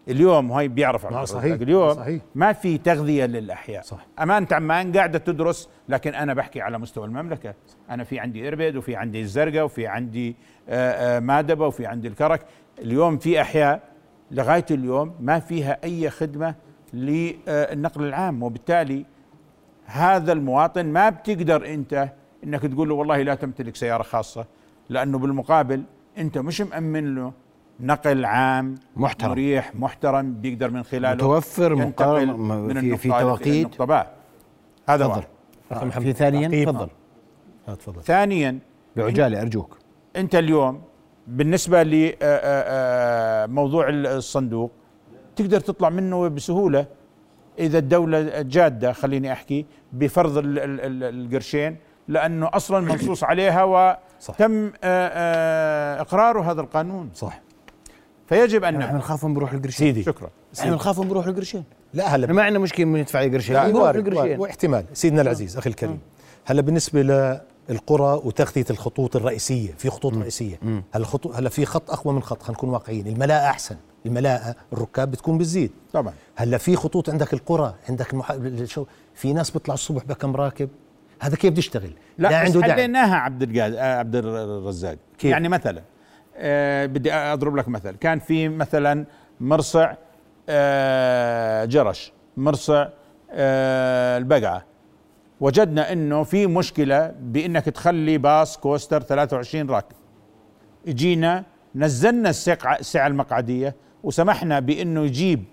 اليوم 0.08 0.52
هاي 0.52 0.68
بيعرف 0.68 1.06
عبد. 1.06 1.26
صحيح. 1.26 1.54
اليوم 1.62 1.94
صحيح. 1.94 2.22
ما 2.36 2.54
في 2.54 2.78
تغذية 2.78 3.26
للأحياء 3.26 3.82
صح. 3.82 4.06
امانه 4.22 4.48
عمان 4.52 4.92
قاعدة 4.98 5.20
تدرس 5.20 5.70
لكن 5.90 6.14
أنا 6.16 6.34
بحكي 6.34 6.62
على 6.62 6.80
مستوى 6.80 7.06
المملكة 7.06 7.54
أنا 7.90 8.04
في 8.04 8.20
عندي 8.20 8.48
إربد 8.48 8.76
وفي 8.76 8.96
عندي 8.96 9.22
الزرقاء 9.22 9.64
وفي 9.66 9.88
عندي 9.88 10.36
آه، 10.70 11.18
آه، 11.18 11.20
مادبة 11.20 11.68
وفي 11.68 11.86
عندي 11.86 12.08
الكرك 12.08 12.46
اليوم 12.80 13.18
في 13.18 13.42
أحياء 13.42 13.82
لغاية 14.32 14.66
اليوم 14.72 15.16
ما 15.20 15.40
فيها 15.40 15.78
أي 15.84 16.10
خدمة 16.10 16.56
للنقل 16.94 18.04
العام 18.04 18.44
وبالتالي 18.44 19.06
هذا 19.86 20.34
المواطن 20.34 20.86
ما 20.86 21.10
بتقدر 21.10 21.66
أنت 21.74 22.10
إنك 22.44 22.62
تقول 22.62 22.90
له 22.90 22.96
والله 22.96 23.22
لا 23.22 23.36
تمتلك 23.36 23.76
سيارة 23.76 24.04
خاصة 24.04 24.46
لأنه 24.90 25.18
بالمقابل 25.18 25.84
أنت 26.18 26.38
مش 26.38 26.62
مأمن 26.62 27.16
له 27.16 27.32
نقل 27.80 28.26
عام 28.26 28.76
محترم. 28.96 29.32
مريح 29.32 29.76
محترم 29.76 30.34
بيقدر 30.34 30.70
من 30.72 30.84
خلاله 30.84 31.14
متوفر 31.16 31.76
من 31.76 31.92
في- 32.82 32.98
في 32.98 33.10
توقيت. 33.10 33.82
باء 33.82 34.14
هذا 34.90 35.08
تفضل 35.70 35.92
في 36.02 36.14
ثانيا. 36.14 36.66
تفضل 36.66 36.88
آه، 37.68 37.74
تفضل 37.74 38.02
ثانيا 38.04 38.60
بعجالة 38.96 39.42
أرجوك 39.42 39.78
أنت 40.16 40.36
اليوم 40.36 40.82
بالنسبة 41.28 41.84
لموضوع 43.48 43.90
الصندوق 43.90 44.72
تقدر 45.36 45.60
تطلع 45.60 45.90
منه 45.90 46.28
بسهولة 46.28 46.86
إذا 47.60 47.78
الدولة 47.78 48.42
جادة 48.42 48.92
خليني 48.94 49.32
أحكي 49.32 49.66
بفرض 49.94 50.38
ال- 50.38 50.60
ال- 50.60 50.82
ال- 50.82 51.04
القرشين 51.26 51.76
لأنه 52.08 52.50
أصلا 52.54 52.80
منصوص 52.80 53.24
عليها 53.24 53.64
صح. 54.20 54.34
وتم 54.34 54.68
آه، 54.68 54.72
آه، 54.84 56.02
اقراره 56.02 56.52
هذا 56.52 56.62
القانون؟ 56.62 57.10
صح. 57.16 57.42
فيجب 58.28 58.64
أن 58.64 58.74
إحنا 58.76 58.86
نعمل 58.86 58.98
نخاف 58.98 59.26
نروح 59.26 59.54
القرشين. 59.54 59.88
سيدي. 59.88 60.04
شكرا. 60.04 60.30
إحنا 60.60 60.76
نخاف 60.76 61.00
نروح 61.00 61.28
القرشين. 61.28 61.64
لا 61.94 62.16
هلا 62.16 62.34
ما 62.34 62.44
عندنا 62.44 62.60
مشكلة 62.60 62.86
من 62.86 63.00
ندفع 63.02 63.22
قرشين. 63.22 63.56
لا 63.56 63.68
نروح 63.68 63.90
القرشين. 63.90 64.40
واحتمال. 64.40 64.86
سيدنا 64.94 65.22
العزيز 65.22 65.58
أخي 65.58 65.70
الكريم. 65.70 66.00
هلا 66.46 66.62
بالنسبة 66.62 67.02
للقرى 67.70 68.22
وتغطيه 68.24 68.66
الخطوط 68.70 69.16
الرئيسية 69.16 69.74
في 69.78 69.90
خطوط 69.90 70.14
رئيسية. 70.14 70.60
هلا 70.94 71.06
خطوط 71.06 71.36
هلا 71.36 71.50
في 71.50 71.66
خط 71.66 71.92
أقوى 71.92 72.14
من 72.14 72.24
خط 72.24 72.42
خلينا 72.44 72.58
نكون 72.58 72.70
واقعيين. 72.70 73.08
الملاءه 73.08 73.50
أحسن. 73.50 73.76
الملاءه 74.06 74.56
الركاب 74.74 75.12
بتكون 75.12 75.38
بتزيد. 75.38 75.72
طبعا. 75.94 76.14
هلا 76.36 76.58
في 76.58 76.76
خطوط 76.76 77.10
عندك 77.10 77.34
القرى 77.34 77.74
عندك 77.90 78.14
المح... 78.14 78.38
في 79.14 79.34
ناس 79.34 79.52
بيطلع 79.52 79.74
الصبح 79.74 80.04
بكم 80.04 80.36
راكب. 80.36 80.70
هذا 81.20 81.36
كيف 81.36 81.52
بده 81.52 81.60
يشتغل؟ 81.60 81.92
لا, 82.18 82.28
لا 82.28 82.38
عنده 82.38 82.60
دعم 82.60 82.72
حليناها 82.72 83.16
عبد 83.16 83.44
القادر 83.44 83.78
آه، 83.80 83.98
عبد 83.98 84.16
الرزاق. 84.16 84.98
كيف؟ 85.18 85.32
يعني 85.32 85.50
مثلا 85.50 85.82
آه 86.36 86.86
بدي 86.86 87.14
أضرب 87.14 87.56
لك 87.56 87.68
مثل. 87.68 87.92
كان 87.96 88.20
في 88.20 88.50
مثلا 88.50 89.06
مرصع 89.40 89.94
آه 90.50 91.66
جرش 91.66 92.14
مرصع 92.38 92.88
آه 93.32 94.18
البقعة. 94.18 94.66
وجدنا 95.40 95.92
إنه 95.92 96.24
في 96.24 96.48
مشكلة 96.48 97.14
بإنك 97.22 97.66
تخلي 97.66 98.18
باص 98.18 98.58
كوستر 98.58 99.02
23 99.02 99.70
راكب. 99.70 99.96
اجينا 100.88 101.44
نزلنا 101.76 102.30
السعة 102.30 102.76
السعة 102.80 103.08
المقعدية 103.08 103.76
وسمحنا 104.04 104.60
بإنه 104.60 105.06
يجيب 105.06 105.44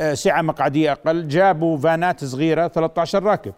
آه، 0.00 0.14
سعة 0.14 0.42
مقعدية 0.42 0.92
أقل. 0.92 1.28
جابوا 1.28 1.78
فانات 1.78 2.24
صغيرة 2.24 2.68
13 2.68 3.22
راكب. 3.22 3.54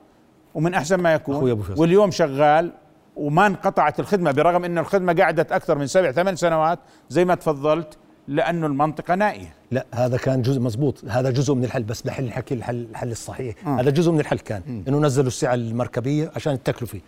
ومن 0.56 0.74
أحسن 0.74 0.96
ما 0.96 1.14
يكون. 1.14 1.64
واليوم 1.76 2.10
شغال 2.10 2.72
وما 3.16 3.46
انقطعت 3.46 4.00
الخدمة 4.00 4.32
برغم 4.32 4.64
انه 4.64 4.80
الخدمة 4.80 5.12
قعدت 5.12 5.52
أكثر 5.52 5.78
من 5.78 5.86
سبع 5.86 6.12
ثمان 6.12 6.36
سنوات 6.36 6.78
زي 7.08 7.24
ما 7.24 7.34
تفضلت 7.34 7.96
لأنه 8.28 8.66
المنطقة 8.66 9.14
نائية. 9.14 9.54
لا 9.70 9.86
هذا 9.94 10.16
كان 10.16 10.42
جزء 10.42 10.60
مزبوط 10.60 11.04
هذا 11.08 11.30
جزء 11.30 11.54
من 11.54 11.64
الحل 11.64 11.82
بس 11.82 12.06
لحل 12.06 12.24
الحكي 12.24 12.54
الحل 12.54 12.86
الحل 12.90 13.10
الصحيح. 13.10 13.54
آه. 13.66 13.80
هذا 13.80 13.90
جزء 13.90 14.12
من 14.12 14.20
الحل 14.20 14.38
كان 14.38 14.84
إنه 14.88 14.98
نزلوا 14.98 15.26
السعة 15.26 15.54
المركبية 15.54 16.32
عشان 16.36 16.52
التكلفه 16.52 17.00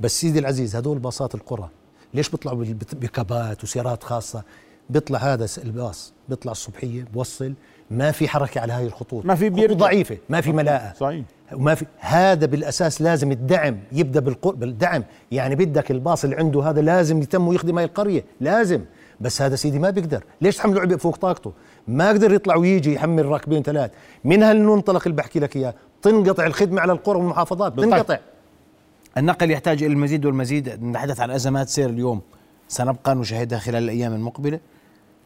بس 0.00 0.20
سيدي 0.20 0.38
العزيز 0.38 0.76
هدول 0.76 0.98
باصات 0.98 1.34
القرى 1.34 1.68
ليش 2.14 2.28
بيطلعوا 2.28 2.64
بكابات 2.92 3.64
وسيارات 3.64 4.02
خاصة؟ 4.02 4.42
بيطلع 4.90 5.18
هذا 5.18 5.46
الباص 5.64 6.12
بيطلع 6.28 6.52
الصبحية 6.52 7.04
بوصل. 7.14 7.54
ما 7.90 8.10
في 8.10 8.28
حركة 8.28 8.60
على 8.60 8.72
هاي 8.72 8.86
الخطوط. 8.86 9.26
ما 9.26 9.34
في 9.34 9.50
خطوط. 9.50 9.76
ضعيفة 9.76 10.18
ما 10.28 10.40
في 10.40 10.52
ملاءة. 10.52 10.92
صحيح. 10.96 11.24
وما 11.52 11.74
في 11.74 11.86
هذا 11.98 12.46
بالأساس 12.46 13.02
لازم 13.02 13.32
الدعم 13.32 13.78
يبدأ. 13.92 14.20
بالدعم. 14.44 15.04
يعني 15.32 15.54
بدك 15.54 15.90
الباص 15.90 16.24
اللي 16.24 16.36
عنده 16.36 16.62
هذا 16.62 16.80
لازم 16.80 17.22
يتم 17.22 17.48
ويخدم 17.48 17.78
هاي 17.78 17.84
القرية. 17.84 18.24
لازم. 18.40 18.80
بس 19.20 19.42
هذا 19.42 19.56
سيدي 19.56 19.78
ما 19.78 19.90
بيقدر. 19.90 20.24
ليش 20.40 20.56
تحمله 20.56 20.80
عبء 20.80 20.96
فوق 20.96 21.16
طاقته؟ 21.16 21.52
ما 21.88 22.08
قدر 22.08 22.32
يطلع 22.32 22.56
ويجي 22.56 22.94
يحمل 22.94 23.26
راكبين 23.26 23.62
ثلاث. 23.62 23.90
من 24.24 24.42
هالمنطلق 24.42 25.02
اللي 25.06 25.16
بحكي 25.16 25.40
لك 25.40 25.56
إياه 25.56 25.74
تنقطع 26.02 26.46
الخدمة 26.46 26.80
على 26.80 26.92
القرى 26.92 27.18
والمحافظات. 27.18 27.76
تنقطع. 27.80 28.18
النقل 29.18 29.50
يحتاج 29.50 29.82
إلى 29.82 29.92
المزيد 29.92 30.26
والمزيد. 30.26 30.84
نتحدث 30.84 31.20
عن 31.20 31.30
أزمات 31.30 31.68
سير 31.68 31.90
اليوم. 31.90 32.20
سنبقى 32.68 33.14
نشاهدها 33.14 33.58
خلال 33.58 33.82
الأيام 33.82 34.14
المقبلة. 34.14 34.60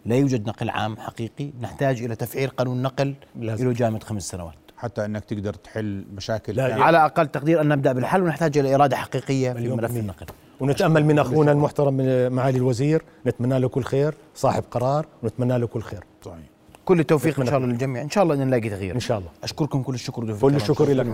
لا 0.06 0.16
يوجد 0.16 0.48
نقل 0.48 0.70
عام 0.70 0.96
حقيقي. 0.96 1.50
نحتاج 1.60 2.02
إلى 2.02 2.16
تفعيل 2.16 2.48
قانون 2.48 2.82
نقل 2.82 3.14
لازم. 3.36 3.66
له 3.66 3.72
جامد 3.72 4.02
خمس 4.02 4.28
سنوات. 4.28 4.54
حتى 4.76 5.04
إنك 5.04 5.24
تقدر 5.24 5.54
تحل 5.54 6.04
مشاكل. 6.14 6.56
لا، 6.56 6.68
كاملة. 6.68 6.84
على 6.84 7.04
أقل 7.04 7.26
تقدير 7.26 7.60
أن 7.60 7.68
نبدأ 7.68 7.92
بالحل 7.92 8.22
ونحتاج 8.22 8.58
إلى 8.58 8.74
إرادة 8.74 8.96
حقيقية 8.96 9.52
في 9.52 9.68
ملف. 9.68 9.96
النقل. 9.96 10.26
ونتأمل 10.60 11.04
من 11.04 11.18
أخونا 11.18 11.52
المحترم 11.52 11.94
من 11.94 12.32
معالي 12.32 12.58
الوزير. 12.58 13.02
نتمنى 13.26 13.58
له 13.58 13.68
كل 13.68 13.82
خير 13.82 14.14
صاحب 14.34 14.64
قرار 14.70 15.06
ونتمنى 15.22 15.58
له 15.58 15.66
كل 15.66 15.82
خير. 15.82 16.04
صحيح. 16.24 16.38
كل 16.84 17.00
التوفيق 17.00 17.40
إن 17.40 17.46
شاء 17.46 17.56
الله 17.56 17.68
للجميع. 17.68 18.02
إن 18.02 18.10
شاء 18.10 18.24
الله 18.24 18.34
نلاقي 18.34 18.68
تغيير. 18.68 18.94
إن 18.94 19.00
شاء 19.00 19.18
الله. 19.18 19.30
أشكركم 19.42 19.82
كل 19.82 19.94
الشكر 19.94 20.38
كل. 20.40 20.54
الشكر 20.54 20.92
لك 20.92 21.06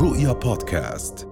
رؤيا 0.00 0.32
بودكاست. 0.32 1.28